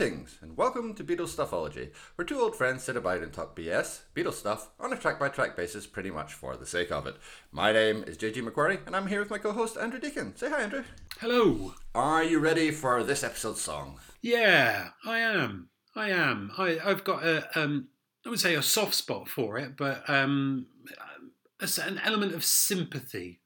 Greetings, 0.00 0.38
and 0.40 0.56
welcome 0.56 0.94
to 0.94 1.04
Beatles 1.04 1.36
Stuffology, 1.36 1.90
where 2.14 2.24
two 2.24 2.40
old 2.40 2.56
friends 2.56 2.84
sit 2.84 2.96
about 2.96 3.20
and 3.20 3.30
talk 3.30 3.54
BS, 3.54 4.00
Beatles 4.16 4.32
stuff, 4.32 4.70
on 4.80 4.94
a 4.94 4.96
track 4.96 5.20
by 5.20 5.28
track 5.28 5.54
basis, 5.54 5.86
pretty 5.86 6.10
much 6.10 6.32
for 6.32 6.56
the 6.56 6.64
sake 6.64 6.90
of 6.90 7.06
it. 7.06 7.16
My 7.52 7.70
name 7.70 8.04
is 8.06 8.16
JG 8.16 8.36
McQuarrie, 8.36 8.78
and 8.86 8.96
I'm 8.96 9.08
here 9.08 9.20
with 9.20 9.28
my 9.28 9.36
co 9.36 9.52
host 9.52 9.76
Andrew 9.76 10.00
Deacon. 10.00 10.34
Say 10.36 10.48
hi, 10.48 10.62
Andrew. 10.62 10.84
Hello. 11.18 11.74
Are 11.94 12.24
you 12.24 12.38
ready 12.38 12.70
for 12.70 13.04
this 13.04 13.22
episode's 13.22 13.60
song? 13.60 14.00
Yeah, 14.22 14.88
I 15.04 15.18
am. 15.18 15.68
I 15.94 16.08
am. 16.08 16.50
I, 16.56 16.78
I've 16.82 17.04
got 17.04 17.22
a, 17.22 17.46
um, 17.60 17.88
I 18.24 18.30
would 18.30 18.40
say 18.40 18.54
a 18.54 18.62
soft 18.62 18.94
spot 18.94 19.28
for 19.28 19.58
it, 19.58 19.76
but 19.76 20.08
um, 20.08 20.64
a, 21.60 21.68
an 21.82 22.00
element 22.02 22.32
of 22.32 22.42
sympathy, 22.42 23.42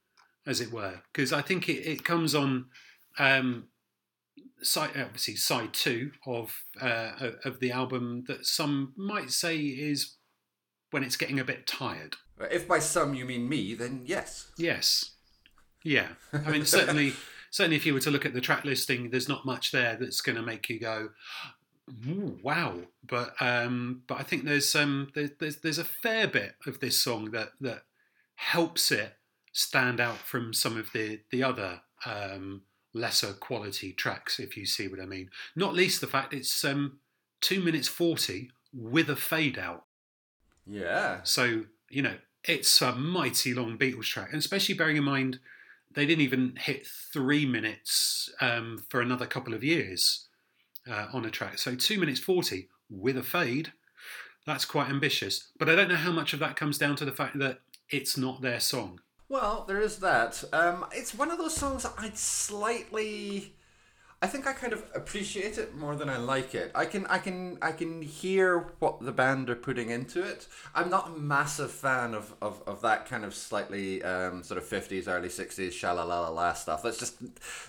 as 0.46 0.60
it 0.60 0.70
were, 0.70 1.02
because 1.12 1.32
I 1.32 1.42
think 1.42 1.68
it, 1.68 1.84
it 1.84 2.04
comes 2.04 2.32
on 2.32 2.66
um, 3.18 3.64
side, 4.64 4.90
obviously 4.96 5.36
side 5.36 5.72
two 5.72 6.12
of 6.26 6.64
uh, 6.80 7.12
of 7.44 7.60
the 7.60 7.70
album 7.70 8.24
that 8.28 8.46
some 8.46 8.92
might 8.96 9.30
say 9.30 9.58
is 9.58 10.16
when 10.90 11.02
it's 11.02 11.16
getting 11.16 11.40
a 11.40 11.44
bit 11.44 11.66
tired. 11.66 12.16
If 12.50 12.66
by 12.68 12.78
some 12.78 13.14
you 13.14 13.24
mean 13.24 13.48
me, 13.48 13.74
then 13.74 14.02
yes. 14.04 14.50
Yes. 14.56 15.12
Yeah. 15.82 16.08
I 16.32 16.50
mean, 16.50 16.64
certainly, 16.64 17.14
certainly, 17.50 17.76
if 17.76 17.86
you 17.86 17.94
were 17.94 18.00
to 18.00 18.10
look 18.10 18.26
at 18.26 18.34
the 18.34 18.40
track 18.40 18.64
listing, 18.64 19.10
there's 19.10 19.28
not 19.28 19.44
much 19.44 19.72
there 19.72 19.96
that's 19.96 20.20
going 20.20 20.36
to 20.36 20.42
make 20.42 20.68
you 20.68 20.80
go, 20.80 21.10
"Wow!" 22.42 22.82
But 23.06 23.34
um, 23.40 24.02
but 24.06 24.18
I 24.18 24.22
think 24.22 24.44
there's 24.44 24.74
um 24.74 25.10
there, 25.14 25.30
there's 25.38 25.56
there's 25.58 25.78
a 25.78 25.84
fair 25.84 26.26
bit 26.26 26.54
of 26.66 26.80
this 26.80 26.98
song 26.98 27.30
that 27.32 27.52
that 27.60 27.82
helps 28.36 28.90
it 28.90 29.14
stand 29.52 30.00
out 30.00 30.18
from 30.18 30.52
some 30.52 30.76
of 30.76 30.90
the 30.92 31.20
the 31.30 31.42
other 31.42 31.82
um, 32.06 32.62
lesser 32.94 33.34
quality 33.34 33.92
tracks, 33.92 34.40
if 34.40 34.56
you 34.56 34.64
see 34.64 34.88
what 34.88 35.00
I 35.00 35.04
mean. 35.04 35.28
Not 35.54 35.74
least 35.74 36.00
the 36.00 36.06
fact 36.06 36.32
it's 36.32 36.64
um, 36.64 36.98
two 37.40 37.60
minutes 37.60 37.88
forty 37.88 38.50
with 38.72 39.10
a 39.10 39.16
fade 39.16 39.58
out. 39.58 39.84
Yeah. 40.66 41.20
So 41.24 41.64
you 41.90 42.02
know 42.02 42.16
it's 42.44 42.80
a 42.80 42.94
mighty 42.94 43.52
long 43.52 43.76
Beatles 43.76 44.04
track, 44.04 44.28
and 44.30 44.38
especially 44.38 44.74
bearing 44.74 44.96
in 44.96 45.04
mind 45.04 45.40
they 45.92 46.06
didn't 46.06 46.22
even 46.22 46.56
hit 46.56 46.86
three 46.86 47.46
minutes 47.46 48.30
um, 48.40 48.84
for 48.88 49.00
another 49.00 49.26
couple 49.26 49.54
of 49.54 49.62
years 49.62 50.26
uh, 50.90 51.06
on 51.12 51.24
a 51.24 51.30
track. 51.30 51.58
So 51.58 51.74
two 51.74 51.98
minutes 51.98 52.20
forty 52.20 52.68
with 52.88 53.16
a 53.16 53.22
fade. 53.22 53.72
That's 54.46 54.66
quite 54.66 54.90
ambitious, 54.90 55.48
but 55.58 55.70
I 55.70 55.74
don't 55.74 55.88
know 55.88 55.94
how 55.94 56.12
much 56.12 56.34
of 56.34 56.38
that 56.40 56.54
comes 56.54 56.76
down 56.76 56.96
to 56.96 57.06
the 57.06 57.12
fact 57.12 57.38
that 57.38 57.60
it's 57.88 58.18
not 58.18 58.42
their 58.42 58.60
song. 58.60 59.00
Well, 59.28 59.64
there 59.66 59.80
is 59.80 59.98
that. 59.98 60.44
Um, 60.52 60.86
it's 60.92 61.14
one 61.14 61.30
of 61.30 61.38
those 61.38 61.56
songs 61.56 61.86
I'd 61.98 62.18
slightly. 62.18 63.54
I 64.22 64.26
think 64.26 64.46
I 64.46 64.52
kind 64.54 64.72
of 64.72 64.82
appreciate 64.94 65.58
it 65.58 65.74
more 65.74 65.96
than 65.96 66.08
I 66.08 66.16
like 66.16 66.54
it. 66.54 66.70
I 66.74 66.86
can 66.86 67.06
I 67.06 67.18
can 67.18 67.58
I 67.60 67.72
can 67.72 68.00
hear 68.00 68.72
what 68.78 69.00
the 69.00 69.12
band 69.12 69.50
are 69.50 69.56
putting 69.56 69.90
into 69.90 70.22
it. 70.22 70.46
I'm 70.74 70.88
not 70.88 71.08
a 71.08 71.18
massive 71.18 71.70
fan 71.70 72.14
of, 72.14 72.34
of, 72.40 72.62
of 72.66 72.80
that 72.82 73.06
kind 73.06 73.24
of 73.24 73.34
slightly 73.34 74.02
um, 74.02 74.42
sort 74.42 74.56
of 74.56 74.64
fifties, 74.64 75.08
early 75.08 75.28
sixties, 75.28 75.74
shalalala 75.74 76.56
stuff. 76.56 76.82
That's 76.82 76.98
just 76.98 77.16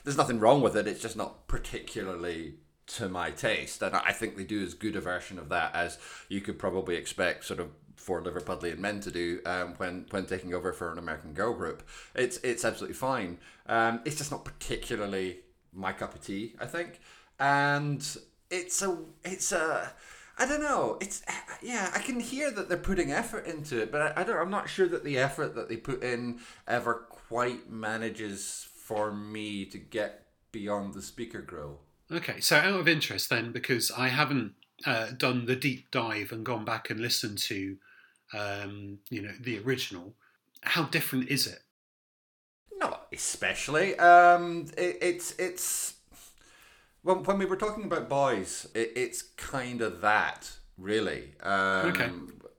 there's 0.05 0.17
nothing 0.17 0.39
wrong 0.39 0.61
with 0.61 0.77
it. 0.77 0.87
It's 0.87 1.01
just 1.01 1.17
not 1.17 1.47
particularly 1.47 2.55
to 2.87 3.09
my 3.09 3.31
taste, 3.31 3.81
and 3.81 3.95
I 3.95 4.11
think 4.11 4.37
they 4.37 4.43
do 4.43 4.63
as 4.63 4.75
good 4.75 4.95
a 4.95 5.01
version 5.01 5.39
of 5.39 5.49
that 5.49 5.75
as 5.75 5.97
you 6.29 6.39
could 6.39 6.59
probably 6.59 6.95
expect. 6.95 7.43
Sort 7.43 7.59
of 7.59 7.69
for 8.05 8.21
Liverpudlian 8.21 8.77
men 8.77 8.99
to 9.01 9.09
do 9.09 9.39
um, 9.47 9.73
when 9.77 10.05
when 10.11 10.27
taking 10.27 10.53
over 10.53 10.71
for 10.71 10.91
an 10.91 10.99
American 10.99 11.33
girl 11.33 11.55
group. 11.55 11.81
It's 12.13 12.37
it's 12.43 12.63
absolutely 12.63 12.93
fine. 12.93 13.39
Um, 13.65 14.01
it's 14.05 14.15
just 14.15 14.29
not 14.29 14.45
particularly 14.45 15.39
my 15.73 15.91
cup 15.91 16.13
of 16.13 16.21
tea, 16.21 16.53
I 16.59 16.67
think. 16.67 16.99
And 17.39 18.07
it's 18.51 18.83
a 18.83 18.95
it's 19.23 19.51
a 19.51 19.91
I 20.37 20.45
don't 20.45 20.61
know. 20.61 20.99
It's 21.01 21.23
yeah. 21.63 21.89
I 21.95 21.99
can 21.99 22.19
hear 22.19 22.51
that 22.51 22.69
they're 22.69 22.77
putting 22.77 23.11
effort 23.11 23.47
into 23.47 23.81
it, 23.81 23.91
but 23.91 24.01
I, 24.01 24.21
I 24.21 24.23
don't. 24.23 24.37
I'm 24.37 24.51
not 24.51 24.69
sure 24.69 24.87
that 24.87 25.03
the 25.03 25.17
effort 25.17 25.55
that 25.55 25.67
they 25.67 25.77
put 25.77 26.03
in 26.03 26.41
ever 26.67 27.07
quite 27.09 27.71
manages 27.71 28.67
for 28.75 29.11
me 29.11 29.65
to 29.65 29.79
get 29.79 30.27
beyond 30.51 30.93
the 30.93 31.01
speaker 31.01 31.41
grill. 31.41 31.79
Okay, 32.11 32.39
so 32.39 32.57
out 32.57 32.79
of 32.79 32.87
interest 32.87 33.31
then, 33.31 33.51
because 33.51 33.89
I 33.89 34.09
haven't 34.09 34.53
uh, 34.85 35.07
done 35.17 35.47
the 35.47 35.55
deep 35.55 35.89
dive 35.89 36.31
and 36.31 36.45
gone 36.45 36.65
back 36.65 36.91
and 36.91 36.99
listened 36.99 37.39
to 37.39 37.77
um, 38.35 38.99
you 39.09 39.21
know, 39.21 39.31
the 39.39 39.59
original. 39.59 40.15
How 40.61 40.83
different 40.83 41.29
is 41.29 41.47
it? 41.47 41.59
Not 42.77 43.07
especially. 43.13 43.97
Um, 43.97 44.67
it, 44.77 44.97
it's 45.01 45.35
it's 45.39 45.93
when 47.03 47.23
when 47.23 47.37
we 47.37 47.45
were 47.45 47.55
talking 47.55 47.85
about 47.85 48.09
boys, 48.09 48.67
it, 48.73 48.91
it's 48.95 49.21
kind 49.21 49.81
of 49.81 50.01
that 50.01 50.51
really. 50.77 51.33
Um, 51.41 51.89
okay. 51.89 52.09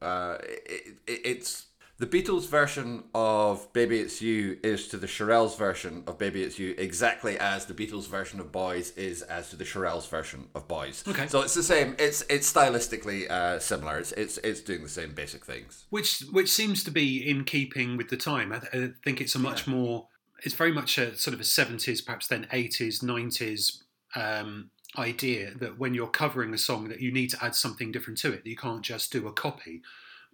Uh, 0.01 0.39
it, 0.43 0.99
it, 1.07 1.21
it's 1.25 1.66
the 1.99 2.07
Beatles 2.07 2.47
version 2.47 3.05
of 3.15 3.73
Baby 3.73 4.01
It's 4.01 4.21
You 4.21 4.59
is 4.63 4.87
to 4.89 4.99
the 4.99 5.07
Shirelles 5.07 5.57
version 5.57 6.05
of 6.07 6.19
Baby 6.19 6.43
It's 6.43 6.59
You 6.59 6.75
exactly 6.77 7.39
as 7.39 7.65
the 7.65 7.73
Beatles 7.73 8.07
version 8.07 8.39
of 8.39 8.53
Boys 8.53 8.91
is 8.93 9.23
as 9.23 9.49
to 9.51 9.57
the 9.57 9.65
Shirelles 9.65 10.09
version 10.09 10.49
of 10.55 10.69
Boys. 10.69 11.03
Okay. 11.09 11.27
So 11.27 11.41
it's 11.41 11.55
the 11.55 11.63
same. 11.63 11.97
It's 11.99 12.23
it's 12.29 12.53
stylistically 12.53 13.31
uh, 13.31 13.59
similar. 13.61 13.99
It's, 13.99 14.13
it's 14.13 14.37
it's 14.39 14.61
doing 14.61 14.83
the 14.83 14.91
same 14.91 15.15
basic 15.15 15.47
things. 15.47 15.87
Which 15.89 16.21
which 16.33 16.51
seems 16.51 16.85
to 16.85 16.91
be 16.91 17.29
in 17.29 17.45
keeping 17.45 17.97
with 17.97 18.11
the 18.11 18.19
time. 18.19 18.53
I, 18.53 18.59
th- 18.59 18.75
I 18.75 18.93
think 19.03 19.23
it's 19.23 19.35
a 19.35 19.39
much 19.39 19.67
yeah. 19.67 19.75
more. 19.75 20.09
It's 20.45 20.55
very 20.55 20.73
much 20.73 20.99
a 20.99 21.17
sort 21.17 21.33
of 21.33 21.41
a 21.41 21.45
seventies, 21.45 22.03
perhaps 22.03 22.27
then 22.27 22.47
eighties, 22.53 23.03
nineties 23.03 23.83
um, 24.15 24.69
idea 24.99 25.55
that 25.55 25.79
when 25.79 25.95
you're 25.95 26.09
covering 26.09 26.53
a 26.53 26.59
song, 26.59 26.89
that 26.89 27.01
you 27.01 27.11
need 27.11 27.31
to 27.31 27.43
add 27.43 27.55
something 27.55 27.91
different 27.91 28.19
to 28.19 28.35
it. 28.35 28.45
That 28.45 28.51
you 28.51 28.57
can't 28.57 28.83
just 28.83 29.11
do 29.11 29.27
a 29.27 29.33
copy 29.33 29.81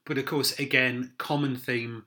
but 0.05 0.19
of 0.19 0.27
course, 0.27 0.59
again, 0.59 1.13
common 1.19 1.57
theme 1.57 2.05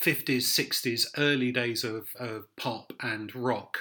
50s, 0.00 0.44
60s, 0.44 1.06
early 1.18 1.52
days 1.52 1.84
of, 1.84 2.08
of 2.18 2.44
pop 2.56 2.92
and 3.00 3.34
rock. 3.34 3.78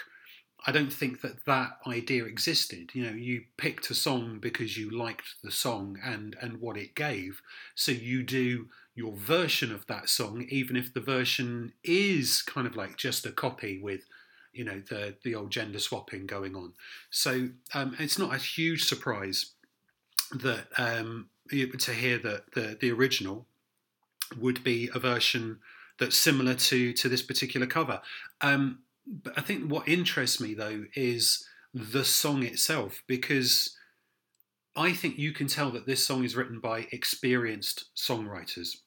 I 0.67 0.71
don't 0.71 0.93
think 0.93 1.21
that 1.21 1.45
that 1.45 1.71
idea 1.87 2.25
existed. 2.25 2.91
You 2.93 3.05
know, 3.05 3.15
you 3.15 3.45
picked 3.57 3.89
a 3.89 3.95
song 3.95 4.37
because 4.39 4.77
you 4.77 4.91
liked 4.91 5.35
the 5.43 5.51
song 5.51 5.97
and, 6.03 6.35
and 6.39 6.61
what 6.61 6.77
it 6.77 6.93
gave. 6.93 7.41
So 7.73 7.91
you 7.91 8.21
do 8.23 8.67
your 8.93 9.13
version 9.13 9.71
of 9.71 9.87
that 9.87 10.09
song, 10.09 10.45
even 10.49 10.75
if 10.75 10.93
the 10.93 10.99
version 10.99 11.73
is 11.83 12.41
kind 12.41 12.67
of 12.67 12.75
like 12.75 12.97
just 12.97 13.25
a 13.25 13.31
copy 13.31 13.79
with, 13.81 14.01
you 14.53 14.63
know, 14.63 14.81
the, 14.89 15.15
the 15.23 15.33
old 15.33 15.49
gender 15.49 15.79
swapping 15.79 16.27
going 16.27 16.55
on. 16.55 16.73
So 17.09 17.49
um, 17.73 17.95
it's 17.97 18.19
not 18.19 18.35
a 18.35 18.37
huge 18.37 18.83
surprise 18.83 19.53
that 20.31 20.67
um, 20.77 21.29
to 21.49 21.91
hear 21.91 22.17
that 22.19 22.51
the, 22.53 22.77
the 22.79 22.91
original 22.91 23.47
would 24.37 24.63
be 24.63 24.89
a 24.93 24.99
version 24.99 25.59
that's 25.99 26.17
similar 26.17 26.55
to 26.55 26.93
to 26.93 27.09
this 27.09 27.21
particular 27.21 27.67
cover. 27.67 28.01
Um, 28.41 28.79
but 29.05 29.33
I 29.37 29.41
think 29.41 29.69
what 29.69 29.87
interests 29.87 30.39
me 30.39 30.53
though 30.53 30.85
is 30.95 31.45
the 31.73 32.03
song 32.03 32.43
itself 32.43 33.03
because 33.07 33.75
I 34.75 34.93
think 34.93 35.17
you 35.17 35.31
can 35.31 35.47
tell 35.47 35.71
that 35.71 35.85
this 35.85 36.05
song 36.05 36.23
is 36.23 36.35
written 36.35 36.59
by 36.59 36.87
experienced 36.91 37.85
songwriters, 37.95 38.77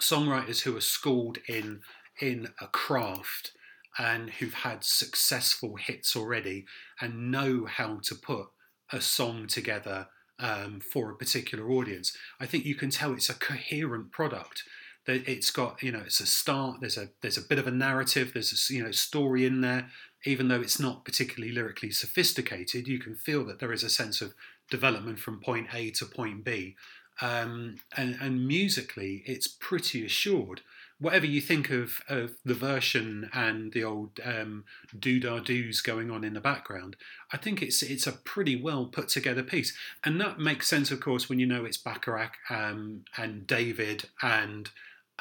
songwriters 0.00 0.62
who 0.62 0.76
are 0.76 0.82
schooled 0.82 1.38
in 1.48 1.80
in 2.20 2.48
a 2.60 2.66
craft 2.66 3.52
and 3.98 4.30
who've 4.30 4.54
had 4.54 4.84
successful 4.84 5.76
hits 5.76 6.14
already 6.14 6.66
and 7.00 7.30
know 7.30 7.66
how 7.66 8.00
to 8.04 8.14
put 8.14 8.46
a 8.92 9.00
song 9.00 9.46
together 9.46 10.08
um, 10.38 10.80
for 10.80 11.10
a 11.10 11.16
particular 11.16 11.70
audience. 11.70 12.16
I 12.40 12.46
think 12.46 12.64
you 12.64 12.74
can 12.74 12.90
tell 12.90 13.12
it's 13.12 13.30
a 13.30 13.34
coherent 13.34 14.12
product. 14.12 14.64
That 15.06 15.26
it's 15.28 15.50
got 15.50 15.82
you 15.82 15.92
know 15.92 16.02
it's 16.04 16.20
a 16.20 16.26
start. 16.26 16.80
There's 16.80 16.98
a 16.98 17.08
there's 17.22 17.38
a 17.38 17.42
bit 17.42 17.58
of 17.58 17.66
a 17.66 17.72
narrative. 17.72 18.32
There's 18.32 18.70
a 18.70 18.74
you 18.74 18.84
know 18.84 18.92
story 18.92 19.46
in 19.46 19.60
there. 19.60 19.88
Even 20.24 20.48
though 20.48 20.60
it's 20.60 20.80
not 20.80 21.04
particularly 21.04 21.54
lyrically 21.54 21.90
sophisticated, 21.90 22.88
you 22.88 22.98
can 22.98 23.14
feel 23.14 23.44
that 23.46 23.60
there 23.60 23.72
is 23.72 23.84
a 23.84 23.90
sense 23.90 24.20
of 24.20 24.34
development 24.68 25.18
from 25.20 25.40
point 25.40 25.68
A 25.72 25.90
to 25.92 26.04
point 26.04 26.44
B. 26.44 26.76
Um, 27.20 27.76
and, 27.96 28.16
and 28.20 28.46
musically, 28.46 29.22
it's 29.26 29.48
pretty 29.48 30.04
assured 30.04 30.60
whatever 31.00 31.26
you 31.26 31.40
think 31.40 31.70
of, 31.70 32.02
of 32.08 32.32
the 32.44 32.54
version 32.54 33.30
and 33.32 33.72
the 33.72 33.84
old 33.84 34.18
um, 34.24 34.64
doo 34.98 35.20
doos 35.20 35.80
going 35.80 36.10
on 36.10 36.24
in 36.24 36.34
the 36.34 36.40
background, 36.40 36.96
I 37.32 37.36
think 37.36 37.62
it's 37.62 37.82
it's 37.82 38.06
a 38.06 38.12
pretty 38.12 38.60
well 38.60 38.86
put 38.86 39.08
together 39.08 39.42
piece, 39.42 39.76
and 40.04 40.20
that 40.20 40.38
makes 40.38 40.68
sense, 40.68 40.90
of 40.90 41.00
course, 41.00 41.28
when 41.28 41.38
you 41.38 41.46
know 41.46 41.64
it's 41.64 41.78
Bacharach 41.78 42.34
um, 42.50 43.04
and 43.16 43.46
David 43.46 44.08
and 44.22 44.70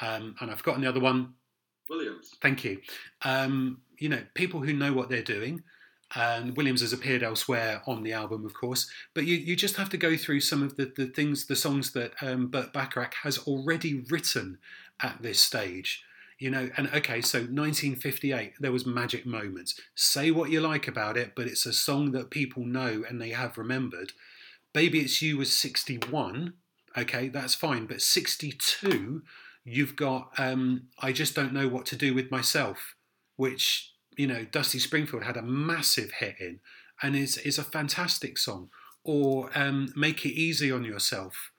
um, 0.01 0.35
and 0.39 0.51
I've 0.51 0.59
forgotten 0.59 0.81
the 0.81 0.89
other 0.89 0.99
one. 0.99 1.33
Williams. 1.89 2.35
Thank 2.41 2.63
you. 2.63 2.79
Um, 3.23 3.81
you 3.97 4.09
know, 4.09 4.21
people 4.33 4.61
who 4.61 4.73
know 4.73 4.93
what 4.93 5.09
they're 5.09 5.21
doing. 5.21 5.63
And 6.15 6.55
Williams 6.55 6.81
has 6.81 6.93
appeared 6.93 7.21
elsewhere 7.21 7.81
on 7.85 8.03
the 8.03 8.13
album, 8.13 8.45
of 8.45 8.53
course, 8.53 8.89
but 9.13 9.25
you, 9.25 9.35
you 9.35 9.57
just 9.57 9.75
have 9.75 9.89
to 9.89 9.97
go 9.97 10.15
through 10.15 10.39
some 10.39 10.63
of 10.63 10.77
the, 10.77 10.91
the 10.95 11.07
things, 11.07 11.47
the 11.47 11.55
songs 11.55 11.91
that 11.91 12.13
um, 12.21 12.47
Burt 12.47 12.71
Bacharach 12.71 13.13
has 13.23 13.37
already 13.39 14.05
written 14.09 14.57
at 15.01 15.21
this 15.21 15.41
stage. 15.41 16.03
You 16.39 16.51
know, 16.51 16.69
and 16.77 16.87
okay, 16.93 17.21
so 17.21 17.39
1958, 17.39 18.53
there 18.59 18.71
was 18.71 18.85
Magic 18.85 19.25
Moments. 19.25 19.79
Say 19.95 20.29
what 20.29 20.51
you 20.51 20.61
like 20.61 20.87
about 20.87 21.17
it, 21.17 21.33
but 21.35 21.47
it's 21.47 21.65
a 21.65 21.73
song 21.73 22.11
that 22.11 22.29
people 22.29 22.63
know 22.63 23.03
and 23.07 23.19
they 23.19 23.31
have 23.31 23.57
remembered. 23.57 24.11
Baby 24.71 24.99
It's 24.99 25.21
You 25.21 25.37
was 25.37 25.57
61. 25.57 26.53
Okay, 26.95 27.29
that's 27.29 27.55
fine. 27.55 27.87
But 27.87 28.03
62, 28.03 29.23
you've 29.63 29.95
got 29.95 30.29
um, 30.37 30.89
I 30.99 31.11
Just 31.11 31.33
Don't 31.33 31.53
Know 31.53 31.67
What 31.67 31.87
to 31.87 31.95
Do 31.95 32.13
with 32.13 32.29
Myself, 32.29 32.95
which, 33.35 33.93
you 34.17 34.27
know, 34.27 34.45
Dusty 34.45 34.79
Springfield 34.79 35.23
had 35.23 35.37
a 35.37 35.41
massive 35.41 36.11
hit 36.11 36.35
in 36.39 36.59
and 37.01 37.15
is, 37.15 37.37
is 37.37 37.57
a 37.57 37.63
fantastic 37.63 38.37
song. 38.37 38.69
Or 39.03 39.49
um, 39.55 39.93
Make 39.95 40.25
It 40.25 40.33
Easy 40.33 40.69
on 40.69 40.83
Yourself, 40.83 41.51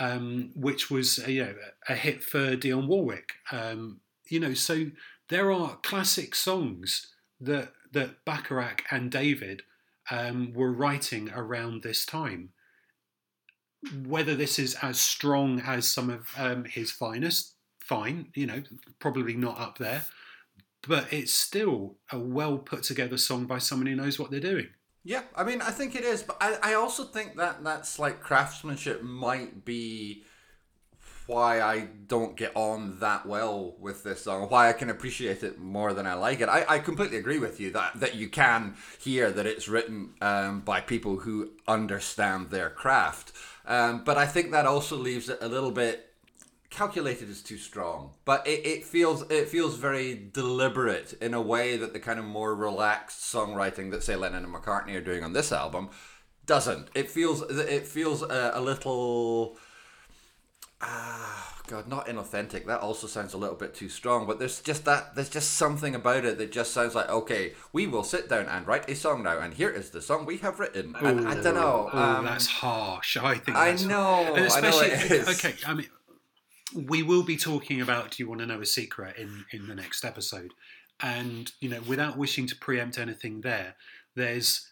um, 0.00 0.50
which 0.56 0.90
was 0.90 1.18
a, 1.18 1.30
you 1.30 1.44
know, 1.44 1.54
a 1.88 1.94
hit 1.94 2.24
for 2.24 2.56
Dionne 2.56 2.88
Warwick. 2.88 3.34
Um, 3.52 4.00
you 4.28 4.40
know, 4.40 4.54
so 4.54 4.86
there 5.28 5.52
are 5.52 5.76
classic 5.82 6.34
songs 6.34 7.08
that 7.40 7.72
that 7.92 8.24
Bacharach 8.24 8.82
and 8.90 9.10
David 9.10 9.62
um, 10.10 10.52
were 10.52 10.72
writing 10.72 11.30
around 11.30 11.82
this 11.82 12.04
time. 12.04 12.50
Whether 14.04 14.34
this 14.34 14.58
is 14.58 14.74
as 14.82 15.00
strong 15.00 15.60
as 15.60 15.86
some 15.88 16.10
of 16.10 16.26
um, 16.36 16.64
his 16.64 16.90
finest, 16.90 17.54
fine, 17.78 18.30
you 18.34 18.46
know, 18.46 18.62
probably 18.98 19.34
not 19.34 19.60
up 19.60 19.78
there, 19.78 20.04
but 20.86 21.12
it's 21.12 21.32
still 21.32 21.96
a 22.12 22.18
well 22.18 22.58
put 22.58 22.82
together 22.82 23.16
song 23.16 23.46
by 23.46 23.58
someone 23.58 23.86
who 23.86 23.96
knows 23.96 24.18
what 24.18 24.30
they're 24.30 24.40
doing. 24.40 24.68
Yeah, 25.04 25.22
I 25.34 25.44
mean, 25.44 25.62
I 25.62 25.70
think 25.70 25.94
it 25.94 26.04
is, 26.04 26.22
but 26.22 26.36
I, 26.40 26.58
I 26.62 26.74
also 26.74 27.04
think 27.04 27.36
that 27.36 27.64
that 27.64 27.86
slight 27.86 28.20
craftsmanship 28.20 29.02
might 29.02 29.64
be 29.64 30.24
why 31.28 31.60
I 31.60 31.88
don't 32.06 32.36
get 32.36 32.52
on 32.54 32.98
that 33.00 33.26
well 33.26 33.76
with 33.78 34.02
this 34.02 34.24
song, 34.24 34.48
why 34.48 34.70
I 34.70 34.72
can 34.72 34.88
appreciate 34.88 35.42
it 35.42 35.58
more 35.58 35.92
than 35.92 36.06
I 36.06 36.14
like 36.14 36.40
it. 36.40 36.48
I, 36.48 36.64
I 36.66 36.78
completely 36.78 37.18
agree 37.18 37.38
with 37.38 37.60
you 37.60 37.70
that, 37.72 38.00
that 38.00 38.14
you 38.14 38.28
can 38.28 38.76
hear 38.98 39.30
that 39.30 39.44
it's 39.44 39.68
written 39.68 40.14
um, 40.22 40.60
by 40.60 40.80
people 40.80 41.18
who 41.18 41.50
understand 41.68 42.48
their 42.48 42.70
craft. 42.70 43.32
Um, 43.66 44.04
but 44.04 44.16
I 44.16 44.24
think 44.24 44.52
that 44.52 44.64
also 44.64 44.96
leaves 44.96 45.28
it 45.28 45.38
a 45.42 45.48
little 45.48 45.70
bit 45.70 46.07
calculated 46.70 47.30
is 47.30 47.42
too 47.42 47.56
strong 47.56 48.12
but 48.24 48.46
it, 48.46 48.64
it 48.66 48.84
feels 48.84 49.22
it 49.30 49.48
feels 49.48 49.76
very 49.76 50.28
deliberate 50.32 51.14
in 51.20 51.32
a 51.32 51.40
way 51.40 51.76
that 51.76 51.92
the 51.92 52.00
kind 52.00 52.18
of 52.18 52.24
more 52.24 52.54
relaxed 52.54 53.20
songwriting 53.20 53.90
that 53.90 54.02
say 54.02 54.14
lennon 54.16 54.44
and 54.44 54.54
mccartney 54.54 54.94
are 54.94 55.00
doing 55.00 55.24
on 55.24 55.32
this 55.32 55.50
album 55.50 55.88
doesn't 56.44 56.88
it 56.94 57.10
feels 57.10 57.42
it 57.42 57.86
feels 57.86 58.22
a, 58.22 58.52
a 58.54 58.60
little 58.60 59.56
ah 60.80 61.54
god 61.66 61.88
not 61.88 62.06
inauthentic 62.06 62.64
that 62.66 62.80
also 62.80 63.06
sounds 63.06 63.34
a 63.34 63.38
little 63.38 63.56
bit 63.56 63.74
too 63.74 63.88
strong 63.88 64.26
but 64.26 64.38
there's 64.38 64.60
just 64.60 64.84
that 64.84 65.14
there's 65.14 65.28
just 65.28 65.54
something 65.54 65.94
about 65.94 66.24
it 66.24 66.38
that 66.38 66.52
just 66.52 66.72
sounds 66.72 66.94
like 66.94 67.08
okay 67.10 67.52
we 67.72 67.86
will 67.86 68.04
sit 68.04 68.28
down 68.28 68.46
and 68.46 68.66
write 68.66 68.88
a 68.88 68.94
song 68.94 69.22
now 69.22 69.38
and 69.38 69.54
here 69.54 69.68
is 69.68 69.90
the 69.90 70.00
song 70.00 70.24
we 70.24 70.36
have 70.38 70.60
written 70.60 70.94
and 71.00 71.28
i 71.28 71.34
don't 71.34 71.54
know 71.54 71.90
um, 71.92 72.24
that's 72.24 72.46
harsh. 72.46 73.16
I 73.16 73.34
think 73.34 73.56
I 73.56 73.72
know, 73.72 74.34
And 74.34 74.48
I 74.50 74.60
know 74.60 74.80
it 74.80 74.92
especially 74.92 75.20
okay. 75.34 75.54
I 75.66 75.74
mean, 75.74 75.88
we 76.74 77.02
will 77.02 77.22
be 77.22 77.36
talking 77.36 77.80
about 77.80 78.12
"Do 78.12 78.22
you 78.22 78.28
want 78.28 78.40
to 78.40 78.46
know 78.46 78.60
a 78.60 78.66
secret?" 78.66 79.16
in 79.16 79.44
in 79.52 79.66
the 79.66 79.74
next 79.74 80.04
episode, 80.04 80.54
and 81.00 81.52
you 81.60 81.68
know, 81.68 81.80
without 81.82 82.16
wishing 82.16 82.46
to 82.48 82.56
preempt 82.56 82.98
anything, 82.98 83.40
there, 83.40 83.76
there's 84.14 84.68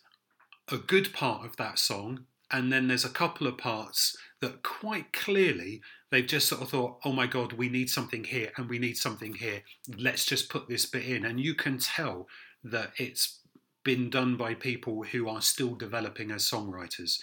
a 0.68 0.78
good 0.78 1.12
part 1.12 1.44
of 1.44 1.56
that 1.56 1.78
song, 1.78 2.26
and 2.50 2.72
then 2.72 2.88
there's 2.88 3.04
a 3.04 3.10
couple 3.10 3.46
of 3.46 3.58
parts 3.58 4.16
that 4.40 4.62
quite 4.62 5.12
clearly 5.12 5.80
they've 6.10 6.26
just 6.26 6.48
sort 6.48 6.62
of 6.62 6.70
thought, 6.70 7.00
"Oh 7.04 7.12
my 7.12 7.26
God, 7.26 7.52
we 7.52 7.68
need 7.68 7.90
something 7.90 8.24
here, 8.24 8.52
and 8.56 8.68
we 8.68 8.78
need 8.78 8.96
something 8.96 9.34
here. 9.34 9.62
Let's 9.96 10.26
just 10.26 10.48
put 10.48 10.68
this 10.68 10.86
bit 10.86 11.04
in," 11.04 11.24
and 11.24 11.40
you 11.40 11.54
can 11.54 11.78
tell 11.78 12.28
that 12.64 12.92
it's 12.98 13.40
been 13.84 14.10
done 14.10 14.36
by 14.36 14.52
people 14.52 15.04
who 15.04 15.28
are 15.28 15.40
still 15.40 15.76
developing 15.76 16.32
as 16.32 16.44
songwriters 16.44 17.20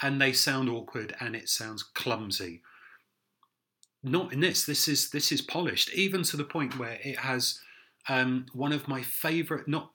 and 0.00 0.18
they 0.18 0.32
sound 0.32 0.68
awkward 0.68 1.14
and 1.20 1.36
it 1.36 1.46
sounds 1.46 1.82
clumsy 1.82 2.62
not 4.06 4.32
in 4.32 4.40
this 4.40 4.64
this 4.64 4.86
is 4.88 5.10
this 5.10 5.32
is 5.32 5.42
polished 5.42 5.92
even 5.92 6.22
to 6.22 6.36
the 6.36 6.44
point 6.44 6.78
where 6.78 6.98
it 7.02 7.18
has 7.18 7.60
um, 8.08 8.46
one 8.52 8.72
of 8.72 8.86
my 8.86 9.02
favorite 9.02 9.66
not 9.66 9.90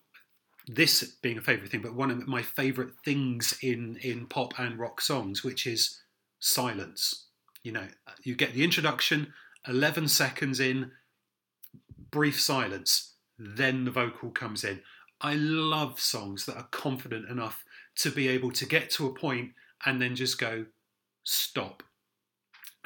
this 0.67 1.03
being 1.21 1.37
a 1.37 1.41
favorite 1.41 1.71
thing 1.71 1.81
but 1.81 1.95
one 1.95 2.11
of 2.11 2.27
my 2.27 2.41
favorite 2.41 2.91
things 3.03 3.57
in 3.63 3.97
in 4.01 4.25
pop 4.27 4.59
and 4.59 4.77
rock 4.77 5.01
songs 5.01 5.43
which 5.43 5.65
is 5.65 6.01
silence. 6.39 7.27
You 7.63 7.71
know 7.71 7.87
you 8.23 8.35
get 8.35 8.53
the 8.53 8.63
introduction 8.63 9.33
11 9.67 10.07
seconds 10.07 10.59
in 10.59 10.91
brief 12.11 12.39
silence 12.39 13.15
then 13.39 13.85
the 13.85 13.91
vocal 13.91 14.29
comes 14.29 14.63
in. 14.63 14.81
I 15.21 15.35
love 15.35 15.99
songs 15.99 16.45
that 16.45 16.57
are 16.57 16.67
confident 16.71 17.29
enough 17.29 17.63
to 17.97 18.11
be 18.11 18.27
able 18.27 18.51
to 18.51 18.65
get 18.65 18.89
to 18.91 19.07
a 19.07 19.13
point 19.13 19.51
and 19.85 20.01
then 20.01 20.15
just 20.15 20.39
go 20.39 20.65
stop 21.23 21.83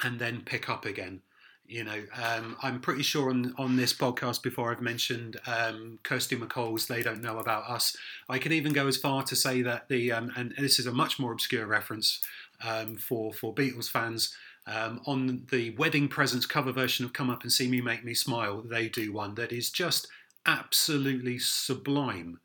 and 0.02 0.18
then 0.18 0.42
pick 0.42 0.68
up 0.68 0.84
again. 0.84 1.22
You 1.68 1.82
know, 1.82 2.04
um, 2.22 2.56
I'm 2.62 2.80
pretty 2.80 3.02
sure 3.02 3.28
on, 3.28 3.52
on 3.58 3.74
this 3.74 3.92
podcast 3.92 4.42
before 4.42 4.70
I've 4.70 4.80
mentioned 4.80 5.36
um, 5.48 5.98
Kirsty 6.04 6.36
MacColl's 6.36 6.86
"They 6.86 7.02
Don't 7.02 7.22
Know 7.22 7.38
About 7.38 7.68
Us." 7.68 7.96
I 8.28 8.38
can 8.38 8.52
even 8.52 8.72
go 8.72 8.86
as 8.86 8.96
far 8.96 9.24
to 9.24 9.34
say 9.34 9.62
that 9.62 9.88
the 9.88 10.12
um, 10.12 10.32
and 10.36 10.54
this 10.56 10.78
is 10.78 10.86
a 10.86 10.92
much 10.92 11.18
more 11.18 11.32
obscure 11.32 11.66
reference 11.66 12.20
um, 12.64 12.96
for 12.96 13.32
for 13.32 13.54
Beatles 13.54 13.90
fans. 13.90 14.34
Um, 14.68 15.00
on 15.06 15.46
the 15.52 15.70
Wedding 15.76 16.08
Present's 16.08 16.46
cover 16.46 16.72
version 16.72 17.04
of 17.04 17.12
"Come 17.12 17.30
Up 17.30 17.42
and 17.42 17.52
See 17.52 17.68
Me, 17.68 17.80
Make 17.80 18.04
Me 18.04 18.14
Smile," 18.14 18.62
they 18.62 18.88
do 18.88 19.12
one 19.12 19.34
that 19.34 19.52
is 19.52 19.70
just 19.70 20.08
absolutely 20.44 21.38
sublime. 21.38 22.38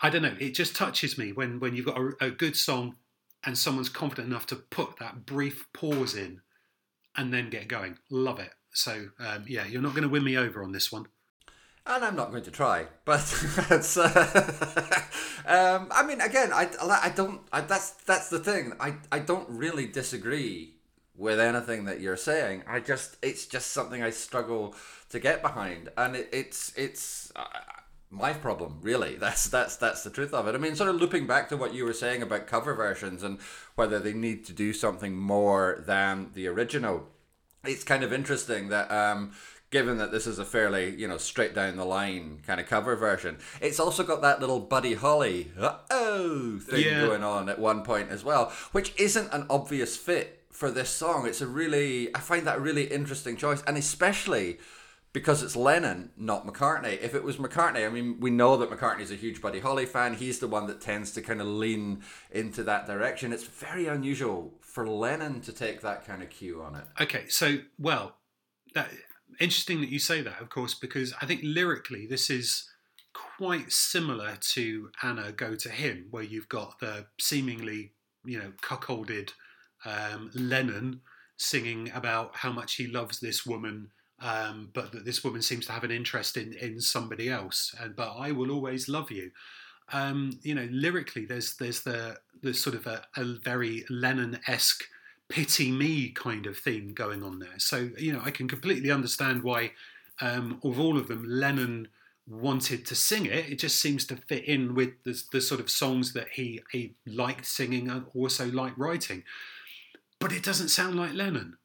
I 0.00 0.10
don't 0.10 0.22
know. 0.22 0.36
It 0.38 0.54
just 0.54 0.76
touches 0.76 1.18
me 1.18 1.32
when 1.32 1.58
when 1.60 1.74
you've 1.74 1.86
got 1.86 1.98
a, 1.98 2.12
a 2.20 2.30
good 2.30 2.56
song 2.56 2.96
and 3.44 3.56
someone's 3.58 3.88
confident 3.88 4.28
enough 4.28 4.46
to 4.46 4.56
put 4.56 4.98
that 4.98 5.26
brief 5.26 5.66
pause 5.72 6.14
in 6.14 6.40
and 7.16 7.32
then 7.32 7.50
get 7.50 7.68
going. 7.68 7.98
Love 8.10 8.40
it. 8.40 8.50
So 8.72 9.08
um, 9.18 9.44
yeah, 9.46 9.66
you're 9.66 9.82
not 9.82 9.92
going 9.92 10.02
to 10.02 10.08
win 10.08 10.24
me 10.24 10.36
over 10.36 10.62
on 10.62 10.72
this 10.72 10.90
one. 10.90 11.06
and 11.86 12.04
I'm 12.04 12.16
not 12.16 12.30
going 12.30 12.42
to 12.44 12.50
try. 12.50 12.86
But 13.04 13.20
uh, 13.70 13.80
um, 15.46 15.88
I 15.90 16.04
mean, 16.06 16.20
again, 16.20 16.52
I, 16.52 16.68
I 16.80 17.12
don't. 17.14 17.42
I, 17.52 17.60
that's 17.60 17.90
that's 17.90 18.30
the 18.30 18.38
thing. 18.38 18.72
I 18.80 18.94
I 19.12 19.20
don't 19.20 19.48
really 19.48 19.86
disagree 19.86 20.76
with 21.16 21.38
anything 21.38 21.84
that 21.84 22.00
you're 22.00 22.16
saying. 22.16 22.64
I 22.66 22.80
just 22.80 23.16
it's 23.22 23.46
just 23.46 23.70
something 23.72 24.02
I 24.02 24.10
struggle 24.10 24.74
to 25.10 25.20
get 25.20 25.42
behind, 25.42 25.90
and 25.96 26.16
it, 26.16 26.28
it's 26.32 26.72
it's. 26.76 27.32
My 28.14 28.32
problem 28.32 28.78
really. 28.82 29.16
That's 29.24 29.44
that's 29.46 29.76
that's 29.76 30.04
the 30.04 30.10
truth 30.10 30.32
of 30.32 30.46
it. 30.48 30.54
I 30.54 30.58
mean 30.58 30.76
sort 30.76 30.90
of 30.90 30.96
looping 30.96 31.26
back 31.26 31.48
to 31.48 31.56
what 31.56 31.74
you 31.74 31.84
were 31.84 31.92
saying 31.92 32.22
about 32.22 32.46
cover 32.46 32.74
versions 32.74 33.22
and 33.22 33.38
whether 33.74 33.98
they 33.98 34.12
need 34.12 34.44
to 34.46 34.52
do 34.52 34.72
something 34.72 35.16
more 35.16 35.82
than 35.86 36.30
the 36.34 36.46
original. 36.46 37.08
It's 37.64 37.84
kind 37.84 38.04
of 38.04 38.12
interesting 38.12 38.68
that 38.68 38.90
um, 38.90 39.32
given 39.70 39.98
that 39.98 40.12
this 40.12 40.26
is 40.26 40.38
a 40.38 40.44
fairly 40.44 40.94
you 40.94 41.08
know 41.08 41.16
straight 41.18 41.54
down 41.54 41.76
the 41.76 41.84
line 41.84 42.40
kind 42.46 42.60
of 42.60 42.66
cover 42.66 42.94
version 42.94 43.38
it's 43.60 43.80
also 43.80 44.04
got 44.04 44.22
that 44.22 44.38
little 44.38 44.60
buddy 44.60 44.94
holly 44.94 45.50
oh 45.90 46.60
thing 46.60 46.84
Yeah. 46.84 47.00
going 47.06 47.24
on 47.24 47.48
at 47.48 47.58
one 47.58 47.82
point 47.82 48.08
as 48.10 48.22
well 48.22 48.52
which 48.70 48.92
isn't 48.96 49.32
an 49.32 49.46
obvious 49.50 49.96
fit 49.96 50.42
for 50.50 50.70
this 50.70 50.90
song. 50.90 51.26
It's 51.26 51.40
a 51.40 51.48
really 51.48 52.14
i 52.14 52.20
find 52.20 52.46
that 52.46 52.58
a 52.58 52.60
really 52.60 52.84
interesting 52.84 53.36
choice 53.36 53.62
and 53.66 53.76
especially 53.76 54.58
because 55.14 55.44
it's 55.44 55.54
Lennon, 55.54 56.10
not 56.16 56.44
McCartney. 56.44 57.00
If 57.00 57.14
it 57.14 57.22
was 57.22 57.36
McCartney, 57.36 57.86
I 57.86 57.88
mean, 57.88 58.18
we 58.18 58.30
know 58.30 58.56
that 58.56 58.68
McCartney's 58.68 59.12
a 59.12 59.14
huge 59.14 59.40
Buddy 59.40 59.60
Holly 59.60 59.86
fan. 59.86 60.14
He's 60.14 60.40
the 60.40 60.48
one 60.48 60.66
that 60.66 60.80
tends 60.80 61.12
to 61.12 61.22
kind 61.22 61.40
of 61.40 61.46
lean 61.46 62.02
into 62.32 62.64
that 62.64 62.86
direction. 62.86 63.32
It's 63.32 63.44
very 63.44 63.86
unusual 63.86 64.52
for 64.60 64.86
Lennon 64.86 65.40
to 65.42 65.52
take 65.52 65.80
that 65.82 66.04
kind 66.04 66.20
of 66.20 66.30
cue 66.30 66.60
on 66.60 66.74
it. 66.74 66.84
Okay, 67.00 67.26
so 67.28 67.58
well, 67.78 68.16
that 68.74 68.90
interesting 69.38 69.80
that 69.82 69.88
you 69.88 70.00
say 70.00 70.20
that, 70.20 70.40
of 70.40 70.50
course, 70.50 70.74
because 70.74 71.14
I 71.22 71.26
think 71.26 71.40
lyrically 71.44 72.06
this 72.06 72.28
is 72.28 72.68
quite 73.12 73.70
similar 73.70 74.36
to 74.40 74.90
Anna 75.00 75.30
Go 75.30 75.54
to 75.54 75.68
Him, 75.68 76.08
where 76.10 76.24
you've 76.24 76.48
got 76.48 76.80
the 76.80 77.06
seemingly 77.20 77.92
you 78.24 78.38
know 78.38 78.52
cuckolded 78.62 79.30
um, 79.84 80.32
Lennon 80.34 81.02
singing 81.36 81.92
about 81.94 82.34
how 82.34 82.50
much 82.50 82.74
he 82.74 82.88
loves 82.88 83.20
this 83.20 83.46
woman. 83.46 83.90
Um, 84.24 84.70
but 84.72 84.90
that 84.92 85.04
this 85.04 85.22
woman 85.22 85.42
seems 85.42 85.66
to 85.66 85.72
have 85.72 85.84
an 85.84 85.90
interest 85.90 86.38
in, 86.38 86.54
in 86.54 86.80
somebody 86.80 87.28
else, 87.28 87.74
and 87.78 87.94
but 87.94 88.16
I 88.18 88.32
will 88.32 88.50
always 88.50 88.88
love 88.88 89.10
you. 89.10 89.30
Um, 89.92 90.38
you 90.42 90.54
know, 90.54 90.66
lyrically, 90.70 91.26
there's 91.26 91.56
there's 91.56 91.82
the 91.82 92.16
there's 92.42 92.58
sort 92.58 92.74
of 92.74 92.86
a, 92.86 93.04
a 93.16 93.24
very 93.24 93.84
Lennon 93.90 94.40
esque 94.46 94.84
pity 95.28 95.70
me 95.70 96.08
kind 96.08 96.46
of 96.46 96.56
theme 96.56 96.94
going 96.94 97.22
on 97.22 97.38
there. 97.38 97.58
So 97.58 97.90
you 97.98 98.14
know, 98.14 98.22
I 98.24 98.30
can 98.30 98.48
completely 98.48 98.90
understand 98.90 99.42
why, 99.42 99.72
um, 100.22 100.58
of 100.64 100.80
all 100.80 100.96
of 100.96 101.08
them, 101.08 101.26
Lennon 101.28 101.88
wanted 102.26 102.86
to 102.86 102.94
sing 102.94 103.26
it. 103.26 103.50
It 103.50 103.58
just 103.58 103.78
seems 103.78 104.06
to 104.06 104.16
fit 104.16 104.44
in 104.44 104.74
with 104.74 105.02
the, 105.04 105.22
the 105.32 105.40
sort 105.42 105.60
of 105.60 105.70
songs 105.70 106.14
that 106.14 106.28
he 106.32 106.62
he 106.72 106.94
liked 107.06 107.44
singing 107.44 107.90
and 107.90 108.06
also 108.14 108.50
liked 108.50 108.78
writing. 108.78 109.22
But 110.18 110.32
it 110.32 110.42
doesn't 110.42 110.68
sound 110.68 110.96
like 110.96 111.12
Lennon. 111.12 111.58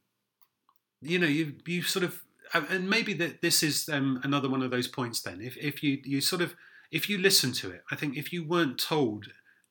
You 1.01 1.19
know, 1.19 1.27
you 1.27 1.53
you 1.65 1.83
sort 1.83 2.03
of 2.03 2.21
and 2.53 2.89
maybe 2.89 3.13
that 3.13 3.41
this 3.41 3.61
is 3.63 3.87
um, 3.89 4.19
another 4.23 4.49
one 4.49 4.61
of 4.61 4.71
those 4.71 4.87
points. 4.87 5.21
Then, 5.21 5.41
if 5.41 5.57
if 5.57 5.83
you 5.83 5.99
you 6.03 6.21
sort 6.21 6.41
of 6.41 6.55
if 6.91 7.09
you 7.09 7.17
listen 7.17 7.51
to 7.53 7.71
it, 7.71 7.83
I 7.91 7.95
think 7.95 8.17
if 8.17 8.33
you 8.33 8.43
weren't 8.43 8.79
told 8.79 9.27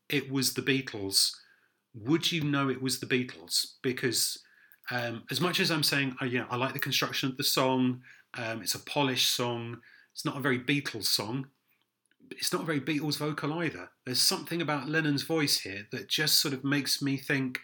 it 0.08 0.30
was 0.30 0.54
the 0.54 0.62
Beatles 0.62 1.32
would 1.94 2.30
you 2.30 2.42
know 2.42 2.68
it 2.68 2.82
was 2.82 3.00
the 3.00 3.06
Beatles? 3.06 3.75
Because 3.82 4.38
um, 4.90 5.25
as 5.30 5.40
much 5.40 5.61
as 5.61 5.70
I'm 5.70 5.82
saying, 5.82 6.16
yeah, 6.26 6.47
I 6.50 6.56
like 6.56 6.73
the 6.73 6.78
construction 6.78 7.30
of 7.30 7.37
the 7.37 7.44
song, 7.44 8.02
um, 8.35 8.62
it's 8.62 8.75
a 8.75 8.80
polished 8.80 9.35
song, 9.35 9.80
it's 10.12 10.25
not 10.25 10.37
a 10.37 10.40
very 10.40 10.58
Beatles 10.58 11.04
song, 11.04 11.49
it's 12.30 12.52
not 12.52 12.62
a 12.62 12.66
very 12.66 12.80
Beatles 12.80 13.18
vocal 13.18 13.52
either. 13.54 13.90
There's 14.04 14.20
something 14.20 14.61
about 14.61 14.88
Lennon's 14.88 15.23
voice 15.23 15.61
here 15.61 15.87
that 15.92 16.08
just 16.08 16.40
sort 16.40 16.54
of 16.54 16.64
makes 16.64 17.02
me 17.02 17.16
think 17.16 17.61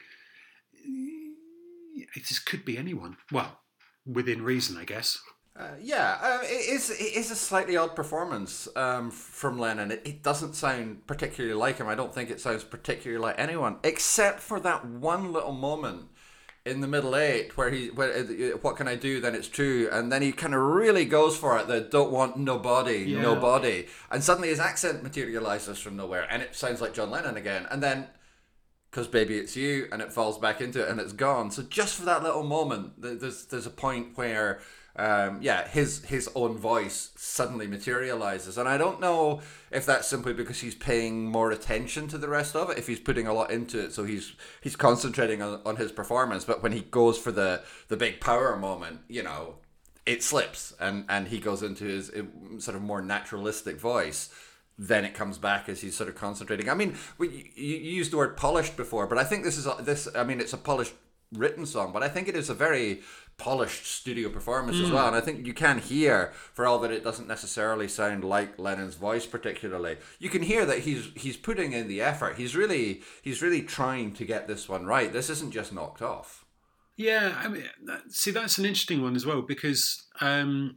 this 2.14 2.38
could 2.38 2.64
be 2.64 2.78
anyone. 2.78 3.16
Well, 3.30 3.61
within 4.06 4.42
reason, 4.42 4.76
I 4.76 4.84
guess. 4.84 5.18
Uh, 5.56 5.68
yeah, 5.80 6.18
uh, 6.20 6.38
it 6.42 6.68
is. 6.68 6.90
It 6.90 7.14
is 7.14 7.30
a 7.30 7.37
slightly 7.37 7.76
odd 7.76 7.94
performance 7.94 8.66
um, 8.75 9.12
from 9.12 9.56
Lennon. 9.56 9.92
It, 9.92 10.02
it, 10.04 10.23
doesn't 10.23 10.54
sound 10.54 11.06
particularly 11.06 11.54
like 11.54 11.78
him. 11.78 11.87
I 11.87 11.94
don't 11.94 12.12
think 12.12 12.28
it 12.28 12.40
sounds 12.40 12.64
particularly 12.64 13.23
like 13.23 13.37
anyone, 13.38 13.76
except 13.84 14.40
for 14.40 14.58
that 14.61 14.84
one 14.84 15.32
little 15.32 15.52
moment 15.52 16.08
in 16.66 16.80
the 16.80 16.88
middle 16.88 17.14
eight 17.14 17.56
where 17.56 17.70
he, 17.70 17.88
where, 17.88 18.12
uh, 18.12 18.56
what 18.62 18.76
can 18.76 18.88
I 18.88 18.96
do? 18.96 19.20
Then 19.20 19.37
it's 19.37 19.46
true, 19.46 19.88
and 19.92 20.11
then 20.11 20.23
he 20.23 20.32
kind 20.32 20.54
of 20.54 20.61
really 20.61 21.04
goes 21.04 21.37
for 21.37 21.56
it. 21.58 21.68
That 21.68 21.92
don't 21.92 22.11
want 22.11 22.37
nobody, 22.37 23.04
yeah. 23.04 23.23
nobody, 23.23 23.87
and 24.11 24.25
suddenly 24.25 24.49
his 24.49 24.58
accent 24.58 25.04
materializes 25.04 25.78
from 25.78 25.96
nowhere, 25.96 26.26
and 26.28 26.42
it 26.42 26.56
sounds 26.56 26.80
like 26.80 26.94
John 26.94 27.12
Lennon 27.12 27.37
again, 27.37 27.68
and 27.70 27.80
then 27.80 28.08
because 28.95 29.09
baby 29.09 29.37
it's 29.37 29.57
you 29.57 29.89
and 29.91 30.01
it 30.01 30.13
falls 30.13 30.39
back 30.39 30.61
into 30.61 30.81
it 30.81 30.89
and 30.89 31.01
it's 31.01 31.13
gone. 31.13 31.51
So 31.51 31.65
just 31.65 31.97
for 31.97 32.05
that 32.05 32.23
little 32.23 32.45
moment 32.45 32.93
there's 33.03 33.47
there's 33.47 33.67
a 33.67 33.71
point 33.71 34.17
where 34.17 34.61
um, 34.95 35.39
yeah 35.43 35.67
his 35.67 36.05
his 36.05 36.31
own 36.37 36.57
voice 36.57 37.11
suddenly 37.17 37.67
materializes. 37.67 38.57
And 38.57 38.69
i 38.69 38.79
don't 38.79 39.01
know 39.01 39.41
if 39.73 39.85
that's 39.85 40.07
simply 40.07 40.33
because 40.33 40.61
he's 40.61 40.77
paying 40.77 41.27
more 41.27 41.51
attention 41.51 42.07
to 42.07 42.19
the 42.19 42.29
rest 42.29 42.55
of 42.55 42.71
it 42.71 42.79
if 42.79 42.87
he's 42.87 43.01
putting 43.01 43.27
a 43.27 43.35
lot 43.35 43.51
into 43.51 43.81
it 43.81 43.93
so 43.93 44.05
he's 44.05 44.35
he's 44.61 44.77
concentrating 44.77 45.43
on, 45.43 45.61
on 45.67 45.75
his 45.75 45.91
performance. 45.91 46.45
But 46.45 46.63
when 46.63 46.71
he 46.71 46.83
goes 46.83 47.19
for 47.19 47.33
the 47.33 47.65
the 47.89 47.97
big 47.97 48.21
power 48.21 48.57
moment 48.57 49.01
you 49.09 49.25
know 49.25 49.57
it 50.07 50.23
slips 50.23 50.73
and 50.79 51.05
and 51.09 51.27
he 51.29 51.41
goes 51.41 51.65
into 51.65 51.85
his 51.85 52.13
sort 52.59 52.77
of 52.77 52.83
more 52.83 53.03
naturalistic 53.03 53.77
voice 53.77 54.31
then 54.78 55.04
it 55.04 55.14
comes 55.14 55.38
back 55.38 55.69
as 55.69 55.81
he's 55.81 55.97
sort 55.97 56.09
of 56.09 56.16
concentrating. 56.16 56.69
I 56.69 56.75
mean, 56.75 56.97
we, 57.19 57.52
you, 57.54 57.76
you 57.76 57.93
used 57.93 58.12
the 58.12 58.16
word 58.16 58.37
polished 58.37 58.76
before, 58.76 59.07
but 59.07 59.19
I 59.19 59.25
think 59.25 59.45
this 59.45 59.57
is 59.57 59.66
a, 59.66 59.76
this. 59.81 60.09
I 60.14 60.25
mean, 60.25 60.40
it's 60.40 60.52
a 60.52 60.59
polished 60.59 60.95
written 61.33 61.66
song, 61.66 61.93
but 61.93 62.02
I 62.02 62.09
think 62.09 62.28
it 62.28 62.37
is 62.37 62.50
a 62.50 62.54
very 62.54 63.00
polished 63.37 63.87
studio 63.87 64.28
performance 64.28 64.76
mm. 64.76 64.85
as 64.85 64.90
well. 64.90 65.07
And 65.07 65.16
I 65.16 65.21
think 65.21 65.47
you 65.47 65.54
can 65.54 65.78
hear, 65.78 66.33
for 66.52 66.66
all 66.66 66.78
that 66.81 66.93
it 66.93 67.02
doesn't 67.02 67.28
necessarily 67.28 67.88
sound 67.88 68.25
like 68.25 68.59
Lennon's 68.59 68.95
voice 68.95 69.26
particularly, 69.26 69.97
you 70.19 70.31
can 70.31 70.43
hear 70.43 70.64
that 70.66 70.81
he's 70.81 71.11
he's 71.14 71.37
putting 71.37 71.73
in 71.73 71.88
the 71.88 72.00
effort. 72.00 72.37
He's 72.37 72.57
really 72.57 73.02
he's 73.23 73.43
really 73.43 73.62
trying 73.62 74.12
to 74.14 74.25
get 74.25 74.49
this 74.49 74.69
one 74.69 74.87
right. 74.87 75.12
This 75.12 75.31
isn't 75.31 75.52
just 75.52 75.73
knocked 75.73 76.02
off. 76.02 76.45
Yeah, 76.97 77.35
I 77.37 77.49
mean, 77.49 77.64
see, 78.09 78.31
that's 78.31 78.59
an 78.59 78.64
interesting 78.64 79.02
one 79.02 79.16
as 79.16 79.26
well 79.26 79.43
because 79.43 80.04
um, 80.21 80.76